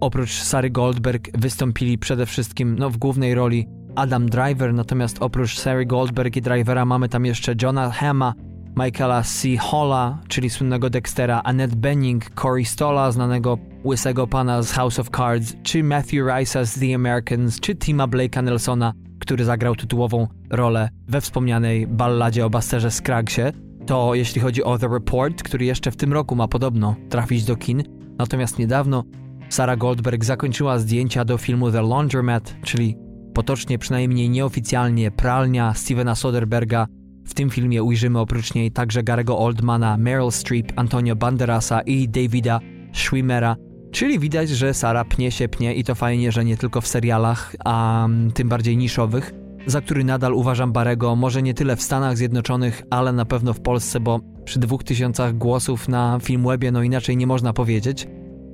[0.00, 5.86] oprócz Sary Goldberg wystąpili przede wszystkim no, w głównej roli Adam Driver, natomiast oprócz Sary
[5.86, 8.34] Goldberg i Drivera mamy tam jeszcze Johna Hama,
[8.76, 9.48] Michaela C.
[9.56, 15.54] Halla, czyli słynnego Dextera, Annette Bening, Corey Stolla, znanego łysego pana z House of Cards,
[15.62, 21.20] czy Matthew Rice'a z The Americans, czy Tima Blake'a Nelsona, który zagrał tytułową rolę we
[21.20, 23.42] wspomnianej balladzie o Basterze Scraggsie.
[23.86, 27.56] To jeśli chodzi o The Report, który jeszcze w tym roku ma podobno trafić do
[27.56, 27.82] kin,
[28.18, 29.04] natomiast niedawno
[29.48, 33.05] Sarah Goldberg zakończyła zdjęcia do filmu The Laundromat, czyli
[33.36, 36.86] potocznie przynajmniej nieoficjalnie pralnia Stevena Soderberga.
[37.26, 42.60] W tym filmie ujrzymy oprócz niej także Garego Oldmana, Meryl Streep, Antonio Banderasa i Davida
[42.92, 43.56] Schwimmera.
[43.92, 47.56] Czyli widać, że Sara pnie się pnie i to fajnie, że nie tylko w serialach,
[47.64, 49.34] a tym bardziej niszowych,
[49.66, 53.60] za który nadal uważam Barego może nie tyle w Stanach Zjednoczonych, ale na pewno w
[53.60, 58.08] Polsce, bo przy dwóch tysiącach głosów na Filmwebie no inaczej nie można powiedzieć.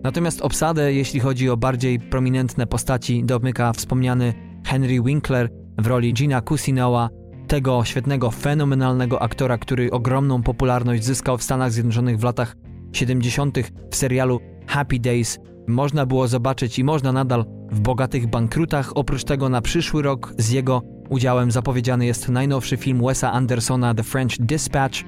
[0.04, 5.48] Natomiast obsadę, jeśli chodzi o bardziej prominentne postaci, domyka wspomniany Henry Winkler
[5.78, 7.08] w roli Gina Cusinoa,
[7.48, 12.56] tego świetnego, fenomenalnego aktora, który ogromną popularność zyskał w Stanach Zjednoczonych w latach
[12.92, 13.58] 70.
[13.90, 15.38] w serialu Happy Days.
[15.68, 18.92] Można było zobaczyć i można nadal w Bogatych Bankrutach.
[18.94, 24.02] Oprócz tego na przyszły rok z jego udziałem zapowiedziany jest najnowszy film Wesa Andersona The
[24.02, 24.98] French Dispatch.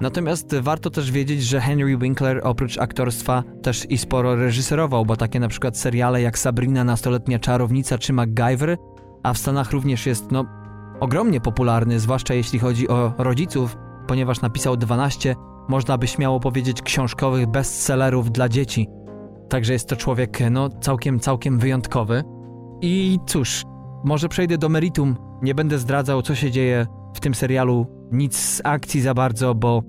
[0.00, 5.40] Natomiast warto też wiedzieć, że Henry Winkler oprócz aktorstwa też i sporo reżyserował, bo takie
[5.40, 8.76] na przykład seriale jak Sabrina Nastoletnia Czarownica czy MacGyver
[9.22, 10.44] a w Stanach również jest no,
[11.00, 15.34] ogromnie popularny, zwłaszcza jeśli chodzi o rodziców, ponieważ napisał 12,
[15.68, 18.88] można by śmiało powiedzieć, książkowych bestsellerów dla dzieci.
[19.48, 22.22] Także jest to człowiek no, całkiem, całkiem wyjątkowy.
[22.80, 23.62] I cóż,
[24.04, 25.16] może przejdę do meritum.
[25.42, 29.82] Nie będę zdradzał, co się dzieje w tym serialu, nic z akcji za bardzo, bo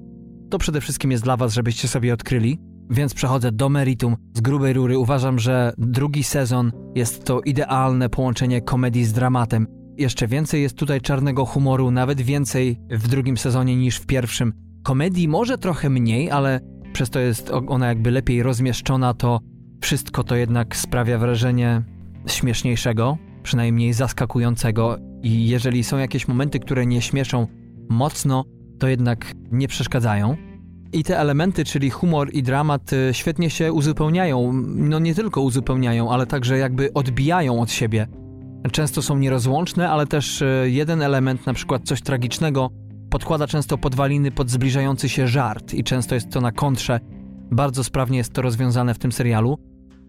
[0.49, 2.59] to przede wszystkim jest dla Was, żebyście sobie odkryli.
[2.89, 4.15] Więc przechodzę do meritum.
[4.33, 9.67] Z grubej rury uważam, że drugi sezon jest to idealne połączenie komedii z dramatem.
[9.97, 14.53] Jeszcze więcej jest tutaj czarnego humoru, nawet więcej w drugim sezonie niż w pierwszym.
[14.83, 16.59] Komedii może trochę mniej, ale
[16.93, 19.39] przez to jest ona jakby lepiej rozmieszczona, to
[19.81, 21.83] wszystko to jednak sprawia wrażenie
[22.27, 24.97] śmieszniejszego, przynajmniej zaskakującego.
[25.23, 27.47] I jeżeli są jakieś momenty, które nie śmieszą
[27.89, 28.43] mocno,
[28.79, 30.35] to jednak nie przeszkadzają.
[30.93, 34.51] I te elementy, czyli humor i dramat, y, świetnie się uzupełniają.
[34.65, 38.07] No nie tylko uzupełniają, ale także jakby odbijają od siebie.
[38.71, 42.69] Często są nierozłączne, ale też y, jeden element, na przykład coś tragicznego,
[43.09, 46.99] podkłada często podwaliny pod zbliżający się żart i często jest to na kontrze.
[47.51, 49.57] Bardzo sprawnie jest to rozwiązane w tym serialu.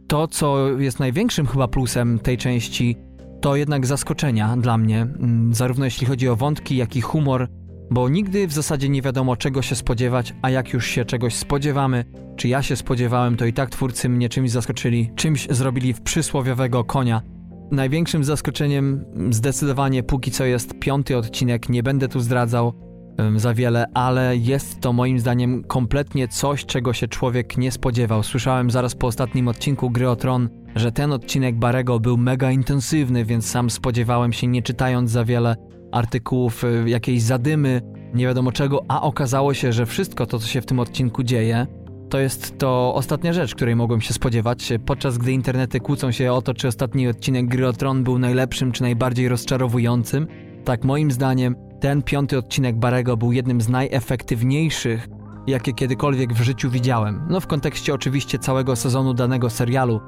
[0.08, 2.96] To, co jest największym chyba plusem tej części,
[3.40, 7.48] to jednak zaskoczenia dla mnie, mm, zarówno jeśli chodzi o wątki, jak i humor,
[7.90, 12.04] bo nigdy w zasadzie nie wiadomo czego się spodziewać, a jak już się czegoś spodziewamy,
[12.36, 16.84] czy ja się spodziewałem, to i tak twórcy mnie czymś zaskoczyli, czymś zrobili w przysłowiowego
[16.84, 17.22] konia.
[17.70, 22.72] Największym zaskoczeniem zdecydowanie póki co jest piąty odcinek, nie będę tu zdradzał
[23.18, 28.22] um, za wiele, ale jest to moim zdaniem kompletnie coś, czego się człowiek nie spodziewał.
[28.22, 33.24] Słyszałem zaraz po ostatnim odcinku Gry o Tron, że ten odcinek Barego był mega intensywny,
[33.24, 35.56] więc sam spodziewałem się, nie czytając za wiele
[35.92, 37.82] artykułów, y, jakiejś zadymy,
[38.14, 41.66] nie wiadomo czego, a okazało się, że wszystko to, co się w tym odcinku dzieje,
[42.10, 46.42] to jest to ostatnia rzecz, której mogłem się spodziewać, podczas gdy internety kłócą się o
[46.42, 50.26] to, czy ostatni odcinek Gry o Tron był najlepszym, czy najbardziej rozczarowującym.
[50.64, 55.08] Tak, moim zdaniem, ten piąty odcinek Barego był jednym z najefektywniejszych,
[55.46, 57.26] jakie kiedykolwiek w życiu widziałem.
[57.28, 60.00] No w kontekście oczywiście całego sezonu danego serialu,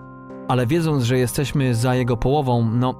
[0.48, 2.94] ale wiedząc, że jesteśmy za jego połową, no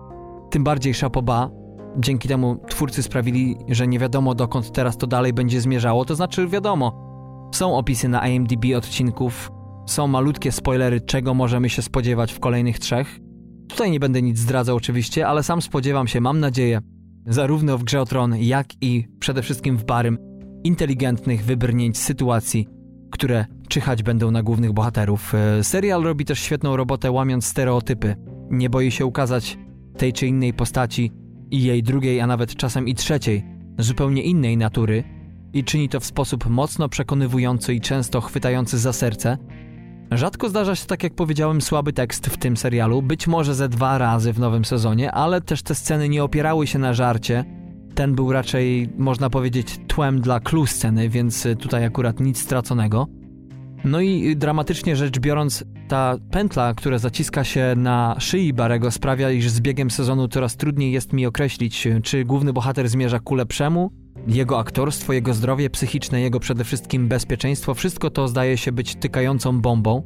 [0.50, 1.50] tym bardziej szapoba.
[1.98, 6.48] Dzięki temu twórcy sprawili, że nie wiadomo dokąd teraz to dalej będzie zmierzało, to znaczy
[6.48, 7.12] wiadomo.
[7.54, 9.50] Są opisy na IMDb odcinków,
[9.86, 13.20] są malutkie spoilery, czego możemy się spodziewać w kolejnych trzech.
[13.68, 16.80] Tutaj nie będę nic zdradzał oczywiście, ale sam spodziewam się, mam nadzieję,
[17.26, 20.18] zarówno w Grze o Tron, jak i przede wszystkim w Barym,
[20.64, 22.68] inteligentnych wybrnięć sytuacji,
[23.10, 25.34] które czyhać będą na głównych bohaterów.
[25.34, 28.16] E, serial robi też świetną robotę łamiąc stereotypy.
[28.50, 29.58] Nie boi się ukazać
[29.96, 31.12] tej czy innej postaci
[31.52, 33.44] i jej drugiej, a nawet czasem i trzeciej,
[33.78, 35.04] zupełnie innej natury
[35.52, 39.38] i czyni to w sposób mocno przekonywujący i często chwytający za serce.
[40.10, 43.98] Rzadko zdarza się, tak jak powiedziałem, słaby tekst w tym serialu, być może ze dwa
[43.98, 47.44] razy w nowym sezonie, ale też te sceny nie opierały się na żarcie.
[47.94, 53.06] Ten był raczej, można powiedzieć, tłem dla clue sceny, więc tutaj akurat nic straconego.
[53.84, 59.48] No i dramatycznie rzecz biorąc, ta pętla, która zaciska się na szyi Barego sprawia, iż
[59.48, 63.92] z biegiem sezonu coraz trudniej jest mi określić, czy główny bohater zmierza ku lepszemu,
[64.26, 69.60] jego aktorstwo, jego zdrowie psychiczne, jego przede wszystkim bezpieczeństwo, wszystko to zdaje się być tykającą
[69.60, 70.02] bombą.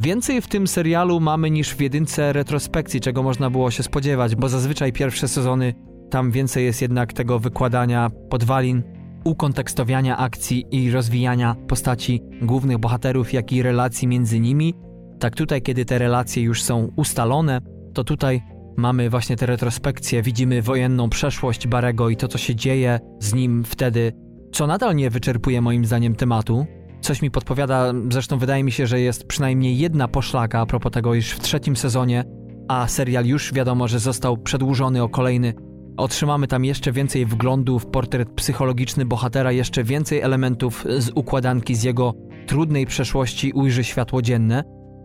[0.00, 4.48] Więcej w tym serialu mamy niż w jedynce retrospekcji, czego można było się spodziewać, bo
[4.48, 5.74] zazwyczaj pierwsze sezony
[6.10, 8.82] tam więcej jest jednak tego wykładania podwalin,
[9.24, 14.74] ukontekstowiania akcji i rozwijania postaci głównych bohaterów, jak i relacji między nimi.
[15.18, 17.60] Tak tutaj, kiedy te relacje już są ustalone,
[17.94, 18.42] to tutaj
[18.76, 23.64] mamy właśnie te retrospekcje, widzimy wojenną przeszłość Barego i to, co się dzieje z nim
[23.64, 24.12] wtedy,
[24.52, 26.66] co nadal nie wyczerpuje moim zdaniem tematu.
[27.00, 31.14] Coś mi podpowiada, zresztą wydaje mi się, że jest przynajmniej jedna poszlaka a propos tego,
[31.14, 32.24] iż w trzecim sezonie,
[32.68, 35.54] a serial już wiadomo, że został przedłużony o kolejny
[35.98, 41.82] Otrzymamy tam jeszcze więcej wglądu w portret psychologiczny bohatera, jeszcze więcej elementów z układanki z
[41.82, 42.14] jego
[42.46, 44.64] trudnej przeszłości ujrzy światło dzienne.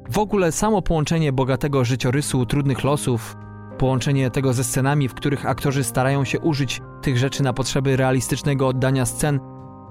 [0.09, 3.35] W ogóle samo połączenie bogatego życiorysu, trudnych losów,
[3.77, 8.67] połączenie tego ze scenami, w których aktorzy starają się użyć tych rzeczy na potrzeby realistycznego
[8.67, 9.39] oddania scen,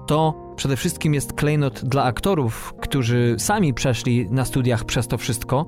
[0.07, 5.65] to przede wszystkim jest klejnot dla aktorów, którzy sami przeszli na studiach przez to wszystko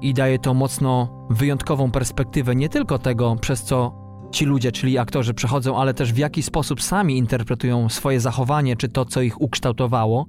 [0.00, 4.01] i daje to mocno wyjątkową perspektywę nie tylko tego, przez co
[4.32, 8.88] ci ludzie, czyli aktorzy przechodzą, ale też w jaki sposób sami interpretują swoje zachowanie, czy
[8.88, 10.26] to, co ich ukształtowało.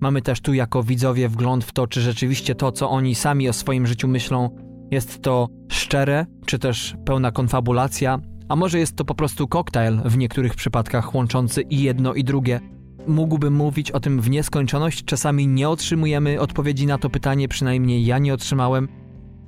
[0.00, 3.52] Mamy też tu jako widzowie wgląd w to, czy rzeczywiście to, co oni sami o
[3.52, 4.50] swoim życiu myślą,
[4.90, 8.18] jest to szczere, czy też pełna konfabulacja,
[8.48, 12.60] a może jest to po prostu koktajl w niektórych przypadkach łączący i jedno i drugie.
[13.06, 18.18] Mógłbym mówić o tym w nieskończoność, czasami nie otrzymujemy odpowiedzi na to pytanie, przynajmniej ja
[18.18, 18.88] nie otrzymałem.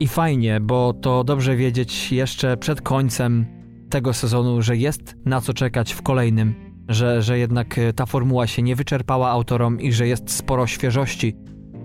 [0.01, 3.58] I fajnie, bo to dobrze wiedzieć jeszcze przed końcem
[3.89, 6.55] tego sezonu, że jest na co czekać w kolejnym,
[6.89, 11.36] że, że jednak e, ta formuła się nie wyczerpała autorom i że jest sporo świeżości.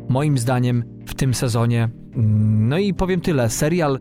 [0.10, 1.89] Moim zdaniem w tym sezonie.
[2.16, 3.99] Mm, no i powiem tyle, serial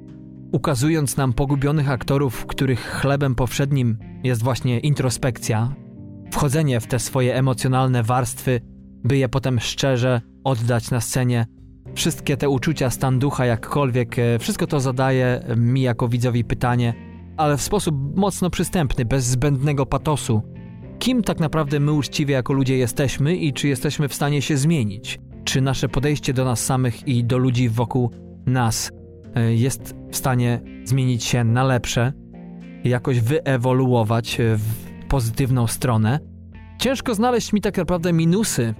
[0.52, 5.74] ukazując nam pogubionych aktorów, których chlebem powszednim jest właśnie introspekcja,
[6.32, 8.60] wchodzenie w te swoje emocjonalne warstwy,
[9.04, 11.46] by je potem szczerze oddać na scenie.
[11.94, 17.56] Wszystkie te uczucia, stan ducha, jakkolwiek, e, wszystko to zadaje mi jako widzowi pytanie, ale
[17.56, 20.42] w sposób mocno przystępny, bez zbędnego patosu.
[20.98, 25.18] Kim tak naprawdę my uczciwie jako ludzie jesteśmy i czy jesteśmy w stanie się zmienić?
[25.44, 28.10] czy nasze podejście do nas samych i do ludzi wokół
[28.46, 28.90] nas
[29.34, 32.12] e, jest w stanie zmienić się na lepsze,
[32.84, 34.62] jakoś wyewoluować w
[35.08, 36.18] pozytywną stronę.
[36.78, 38.74] Ciężko znaleźć mi tak naprawdę minusy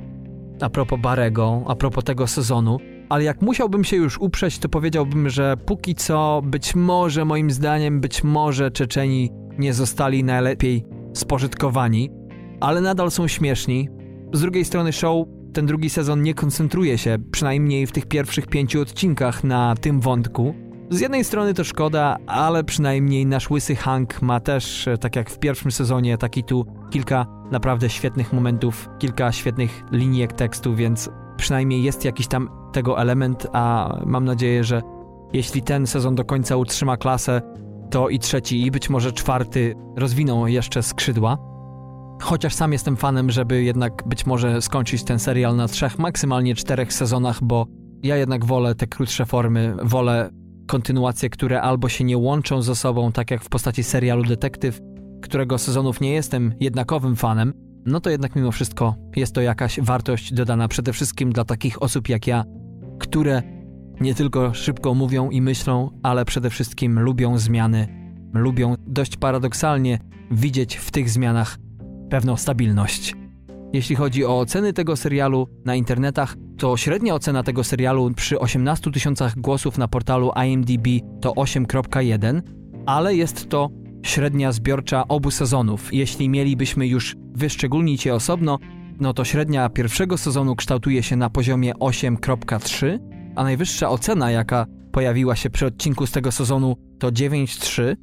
[0.60, 2.78] a propos Barego, a propos tego sezonu,
[3.12, 8.00] ale jak musiałbym się już uprzeć, to powiedziałbym, że póki co być może, moim zdaniem,
[8.00, 12.10] być może Czeczeni nie zostali najlepiej spożytkowani,
[12.60, 13.88] ale nadal są śmieszni.
[14.32, 18.80] Z drugiej strony show ten drugi sezon nie koncentruje się, przynajmniej w tych pierwszych pięciu
[18.80, 20.54] odcinkach, na tym wątku.
[20.90, 25.38] Z jednej strony to szkoda, ale przynajmniej nasz łysy Hank ma też, tak jak w
[25.38, 31.10] pierwszym sezonie, taki tu kilka naprawdę świetnych momentów, kilka świetnych linijek tekstu, więc
[31.42, 34.82] przynajmniej jest jakiś tam tego element, a mam nadzieję, że
[35.32, 37.42] jeśli ten sezon do końca utrzyma klasę,
[37.90, 41.38] to i trzeci, i być może czwarty rozwiną jeszcze skrzydła.
[42.20, 46.92] Chociaż sam jestem fanem, żeby jednak być może skończyć ten serial na trzech, maksymalnie czterech
[46.92, 47.66] sezonach, bo
[48.02, 50.30] ja jednak wolę te krótsze formy, wolę
[50.66, 54.80] kontynuacje, które albo się nie łączą ze sobą, tak jak w postaci serialu Detektyw,
[55.22, 57.52] którego sezonów nie jestem jednakowym fanem,
[57.86, 62.08] no to jednak mimo wszystko jest to jakaś wartość dodana przede wszystkim dla takich osób
[62.08, 62.44] jak ja,
[62.98, 63.42] które
[64.00, 67.86] nie tylko szybko mówią i myślą, ale przede wszystkim lubią zmiany,
[68.34, 69.98] lubią dość paradoksalnie
[70.30, 71.58] widzieć w tych zmianach
[72.10, 73.14] pewną stabilność.
[73.72, 78.90] Jeśli chodzi o oceny tego serialu na internetach, to średnia ocena tego serialu przy 18
[78.90, 80.86] tysiącach głosów na portalu IMDb
[81.20, 82.42] to 8.1,
[82.86, 83.70] ale jest to
[84.02, 85.94] średnia zbiorcza obu sezonów.
[85.94, 88.58] Jeśli mielibyśmy już wyszczególnić je osobno,
[89.00, 92.98] no to średnia pierwszego sezonu kształtuje się na poziomie 8.3,
[93.36, 97.96] a najwyższa ocena, jaka pojawiła się przy odcinku z tego sezonu, to 9.3.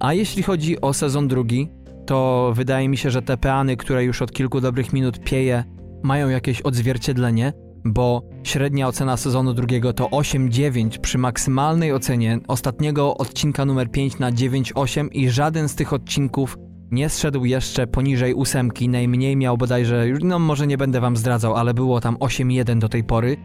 [0.00, 1.68] A jeśli chodzi o sezon drugi,
[2.06, 5.64] to wydaje mi się, że te peany, które już od kilku dobrych minut pieje,
[6.02, 7.52] mają jakieś odzwierciedlenie,
[7.84, 14.32] bo średnia ocena sezonu drugiego to 8,9 przy maksymalnej ocenie ostatniego odcinka numer 5 na
[14.32, 16.56] 9,8 i żaden z tych odcinków
[16.90, 21.74] nie zszedł jeszcze poniżej ósemki, najmniej miał bodajże, no może nie będę wam zdradzał, ale
[21.74, 23.36] było tam 8,1 do tej pory.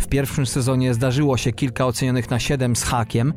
[0.00, 3.32] W pierwszym sezonie zdarzyło się kilka ocenionych na 7 z hakiem.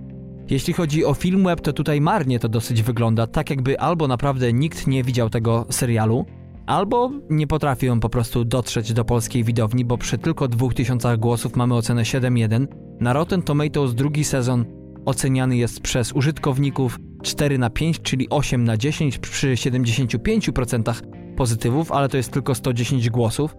[0.49, 4.53] Jeśli chodzi o film web, to tutaj marnie to dosyć wygląda, tak jakby albo naprawdę
[4.53, 6.25] nikt nie widział tego serialu,
[6.71, 11.55] albo nie potrafi on po prostu dotrzeć do polskiej widowni, bo przy tylko 2000 głosów
[11.55, 12.67] mamy ocenę 7.1.
[12.99, 14.65] Na Rotten Tomatoes drugi sezon
[15.05, 21.01] oceniany jest przez użytkowników 4 na 5, czyli 8 na 10 przy 75%
[21.37, 23.55] pozytywów, ale to jest tylko 110 głosów.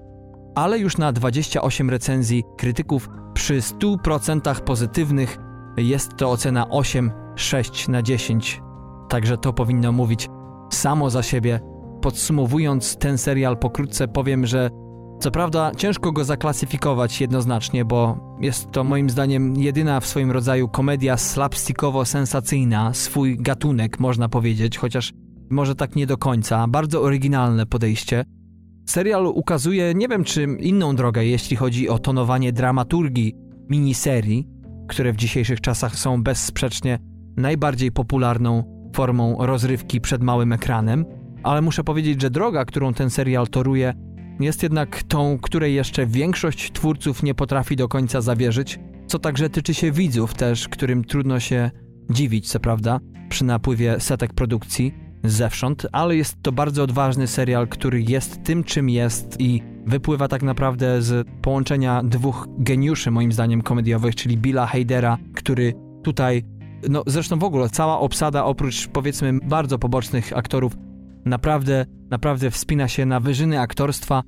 [0.54, 5.38] Ale już na 28 recenzji krytyków przy 100% pozytywnych
[5.76, 8.60] jest to ocena 8, 6 na 10.
[9.08, 10.28] Także to powinno mówić
[10.70, 11.71] samo za siebie.
[12.02, 14.70] Podsumowując ten serial pokrótce powiem, że
[15.20, 20.68] co prawda ciężko go zaklasyfikować jednoznacznie, bo jest to moim zdaniem jedyna w swoim rodzaju
[20.68, 25.12] komedia slapstickowo-sensacyjna, swój gatunek można powiedzieć, chociaż
[25.50, 26.68] może tak nie do końca.
[26.68, 28.24] Bardzo oryginalne podejście.
[28.86, 33.34] Serial ukazuje, nie wiem czy inną drogę, jeśli chodzi o tonowanie dramaturgii
[33.70, 34.48] miniserii,
[34.88, 36.98] które w dzisiejszych czasach są bezsprzecznie
[37.36, 41.04] najbardziej popularną formą rozrywki przed małym ekranem,
[41.42, 43.94] ale muszę powiedzieć, że droga, którą ten serial toruje,
[44.40, 49.74] jest jednak tą, której jeszcze większość twórców nie potrafi do końca zawierzyć, co także tyczy
[49.74, 51.70] się widzów też, którym trudno się
[52.10, 58.02] dziwić, co prawda, przy napływie setek produkcji zewsząd, ale jest to bardzo odważny serial, który
[58.02, 64.14] jest tym, czym jest i wypływa tak naprawdę z połączenia dwóch geniuszy, moim zdaniem, komediowych,
[64.14, 66.44] czyli Billa Hadera, który tutaj,
[66.88, 70.76] no zresztą w ogóle cała obsada, oprócz powiedzmy bardzo pobocznych aktorów,
[71.24, 74.22] naprawdę, naprawdę wspina się na wyżyny aktorstwa.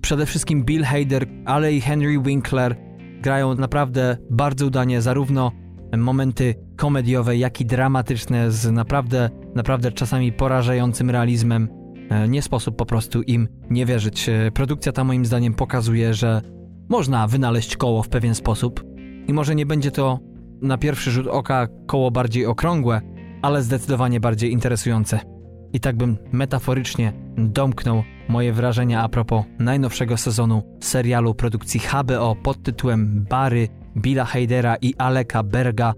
[0.00, 2.76] Przede wszystkim Bill Hader, ale i Henry Winkler
[3.22, 5.52] grają naprawdę bardzo udanie zarówno
[5.96, 11.68] momenty komediowe, jak i dramatyczne z naprawdę, naprawdę czasami porażającym realizmem.
[12.10, 14.28] E, nie sposób po prostu im nie wierzyć.
[14.28, 16.42] E, produkcja ta moim zdaniem pokazuje, że
[16.88, 18.84] można wynaleźć koło w pewien sposób
[19.28, 20.18] i może nie będzie to
[20.62, 23.00] na pierwszy rzut oka koło bardziej okrągłe,
[23.42, 25.37] ale zdecydowanie bardziej interesujące.
[25.72, 32.62] I tak bym metaforycznie domknął moje wrażenia a propos najnowszego sezonu serialu produkcji HBO pod
[32.62, 35.94] tytułem Bary Billa Hadera i Aleka Berga,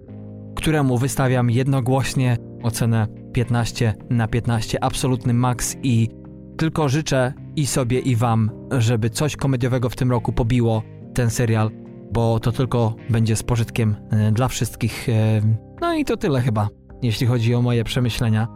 [0.56, 6.08] któremu wystawiam jednogłośnie ocenę 15 na 15, absolutny maks i
[6.56, 10.82] tylko życzę i sobie i wam, żeby coś komediowego w tym roku pobiło
[11.14, 11.70] ten serial,
[12.12, 15.08] bo to tylko będzie z pożytkiem e, dla wszystkich.
[15.08, 15.40] E,
[15.80, 16.68] no i to tyle chyba,
[17.02, 18.48] jeśli chodzi o moje przemyślenia.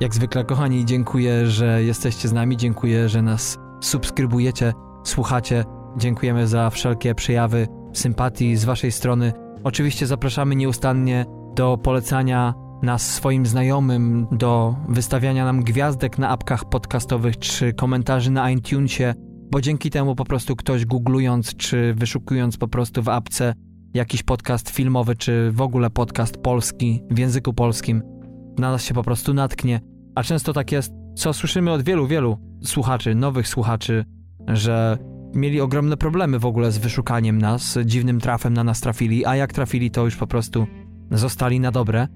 [0.00, 4.72] Jak zwykle, kochani, dziękuję, że jesteście z nami, dziękuję, że nas subskrybujecie,
[5.04, 5.64] słuchacie.
[5.96, 9.32] dziękujemy za wszelkie przejawy sympatii z Waszej strony.
[9.64, 17.38] Oczywiście zapraszamy nieustannie do polecania nas swoim znajomym, do wystawiania nam gwiazdek na apkach podcastowych
[17.38, 19.14] czy komentarzy na iTunesie,
[19.50, 23.54] bo dzięki temu po prostu ktoś googlując czy wyszukując po prostu w apce
[23.94, 28.17] jakiś podcast filmowy czy w ogóle podcast polski w języku polskim
[28.58, 29.80] na nas się po prostu natknie.
[30.14, 34.04] A często tak jest, co słyszymy od wielu, wielu słuchaczy, nowych słuchaczy,
[34.48, 34.98] że
[35.34, 39.52] mieli ogromne problemy w ogóle z wyszukaniem nas, dziwnym trafem na nas trafili, a jak
[39.52, 40.66] trafili, to już po prostu
[41.10, 42.08] zostali na dobre.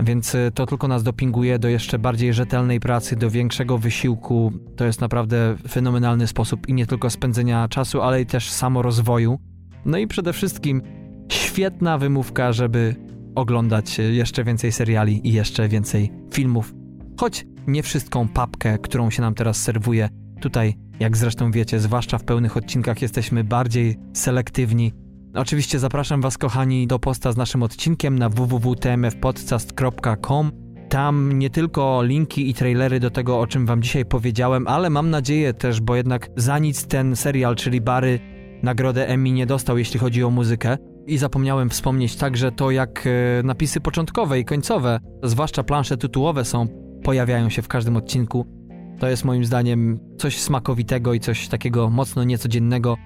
[0.00, 4.52] Więc y, to tylko nas dopinguje do jeszcze bardziej rzetelnej pracy, do większego wysiłku.
[4.76, 9.38] To jest naprawdę fenomenalny sposób i nie tylko spędzenia czasu, ale i też samorozwoju.
[9.84, 10.82] No i przede wszystkim
[11.28, 12.96] świetna wymówka, żeby
[13.36, 16.74] oglądać jeszcze więcej seriali i jeszcze więcej filmów.
[17.20, 20.08] Choć nie wszystką papkę, którą się nam teraz serwuje,
[20.40, 24.92] tutaj, jak zresztą wiecie, zwłaszcza w pełnych odcinkach, jesteśmy bardziej selektywni.
[25.34, 30.52] Oczywiście zapraszam Was, kochani, do posta z naszym odcinkiem na www.tmfpodcast.com.
[30.88, 35.10] Tam nie tylko linki i trailery do tego, o czym Wam dzisiaj powiedziałem, ale mam
[35.10, 38.20] nadzieję też, bo jednak za nic ten serial, czyli Bary,
[38.62, 40.78] nagrodę Emmy nie dostał, jeśli chodzi o muzykę.
[41.06, 46.68] I zapomniałem wspomnieć także to, jak e, napisy początkowe i końcowe, zwłaszcza plansze tytułowe są,
[47.02, 48.46] pojawiają się w każdym odcinku.
[48.98, 52.96] To jest moim zdaniem coś smakowitego i coś takiego mocno niecodziennego.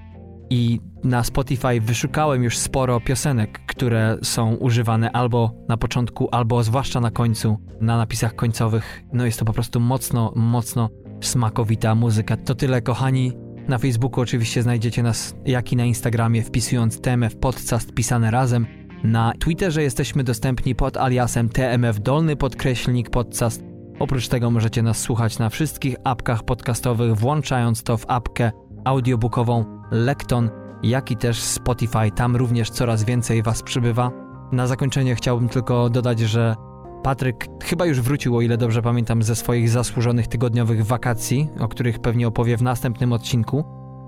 [0.51, 7.01] I na Spotify wyszukałem już sporo piosenek, które są używane albo na początku, albo zwłaszcza
[7.01, 9.03] na końcu, na napisach końcowych.
[9.13, 10.89] No jest to po prostu mocno, mocno
[11.21, 12.37] smakowita muzyka.
[12.37, 13.33] To tyle, kochani.
[13.69, 18.67] Na Facebooku oczywiście znajdziecie nas, jak i na Instagramie, wpisując TMF Podcast pisane razem.
[19.05, 23.63] Na Twitterze jesteśmy dostępni pod aliasem TMF dolny podkreślnik podcast.
[23.99, 28.53] Oprócz tego możecie nas słuchać na wszystkich apkach podcastowych, włączając to w apkę
[28.85, 30.51] audiobookową Lekton,
[30.83, 32.11] jak i też Spotify.
[32.15, 34.11] Tam również coraz więcej Was przybywa.
[34.53, 36.55] Na zakończenie chciałbym tylko dodać, że
[37.03, 41.99] Patryk chyba już wrócił, o ile dobrze pamiętam, ze swoich zasłużonych tygodniowych wakacji, o których
[41.99, 43.65] pewnie opowie w następnym odcinku.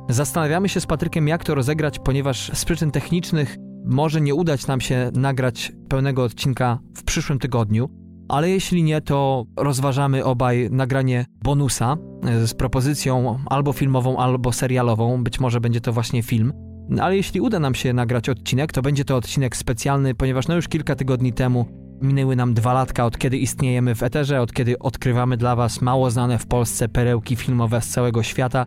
[0.09, 4.81] Zastanawiamy się z Patrykiem, jak to rozegrać, ponieważ z przyczyn technicznych może nie udać nam
[4.81, 7.89] się nagrać pełnego odcinka w przyszłym tygodniu,
[8.29, 15.25] ale jeśli nie, to rozważamy obaj nagranie bonusa e, z propozycją albo filmową, albo serialową.
[15.25, 16.53] Być może będzie to właśnie film.
[17.01, 20.69] Ale jeśli uda nam się nagrać odcinek, to będzie to odcinek specjalny, ponieważ no już
[20.69, 25.37] kilka tygodni temu Minęły nam dwa latka od kiedy istniejemy w eterze, od kiedy odkrywamy
[25.37, 28.67] dla Was mało znane w Polsce perełki filmowe z całego świata,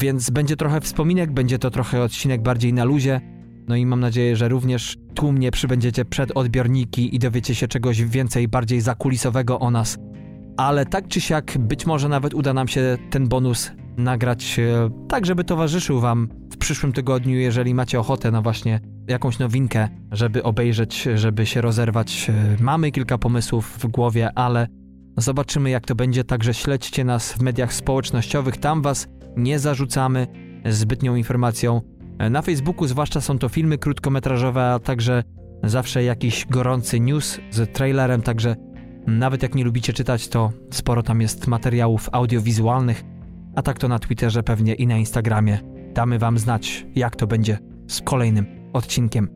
[0.00, 3.20] więc będzie trochę wspominek, będzie to trochę odcinek bardziej na luzie.
[3.68, 8.48] No i mam nadzieję, że również tłumnie przybędziecie przed odbiorniki i dowiecie się czegoś więcej,
[8.48, 9.98] bardziej zakulisowego o nas.
[10.56, 15.26] Ale tak czy siak, być może nawet uda nam się ten bonus nagrać e, tak,
[15.26, 21.08] żeby towarzyszył Wam w przyszłym tygodniu, jeżeli macie ochotę na właśnie jakąś nowinkę, żeby obejrzeć,
[21.14, 22.30] żeby się rozerwać.
[22.30, 24.68] E, mamy kilka pomysłów w głowie, ale
[25.16, 30.26] zobaczymy jak to będzie, także śledźcie nas w mediach społecznościowych, tam Was nie zarzucamy
[30.66, 31.80] zbytnią informacją.
[32.18, 35.22] E, na Facebooku zwłaszcza są to filmy krótkometrażowe, a także
[35.62, 38.56] zawsze jakiś gorący news z trailerem, także
[39.06, 43.04] nawet jak nie lubicie czytać, to sporo tam jest materiałów audiowizualnych,
[43.56, 45.58] a tak to na Twitterze pewnie i na Instagramie.
[45.94, 48.46] Damy Wam znać, jak to będzie z kolejnym
[48.76, 49.28] odcinkiem.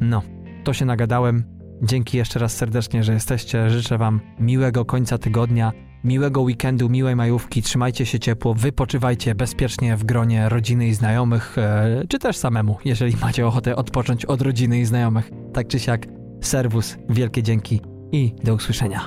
[0.00, 0.22] No,
[0.64, 1.44] to się nagadałem.
[1.82, 3.70] Dzięki jeszcze raz serdecznie, że jesteście.
[3.70, 5.72] Życzę Wam miłego końca tygodnia,
[6.04, 7.62] miłego weekendu, miłej majówki.
[7.62, 13.16] Trzymajcie się ciepło, wypoczywajcie bezpiecznie w gronie rodziny i znajomych, e, czy też samemu, jeżeli
[13.22, 15.30] macie ochotę odpocząć od rodziny i znajomych.
[15.52, 16.06] Tak czy siak,
[16.40, 17.80] serwus, wielkie dzięki
[18.12, 19.00] i do usłyszenia.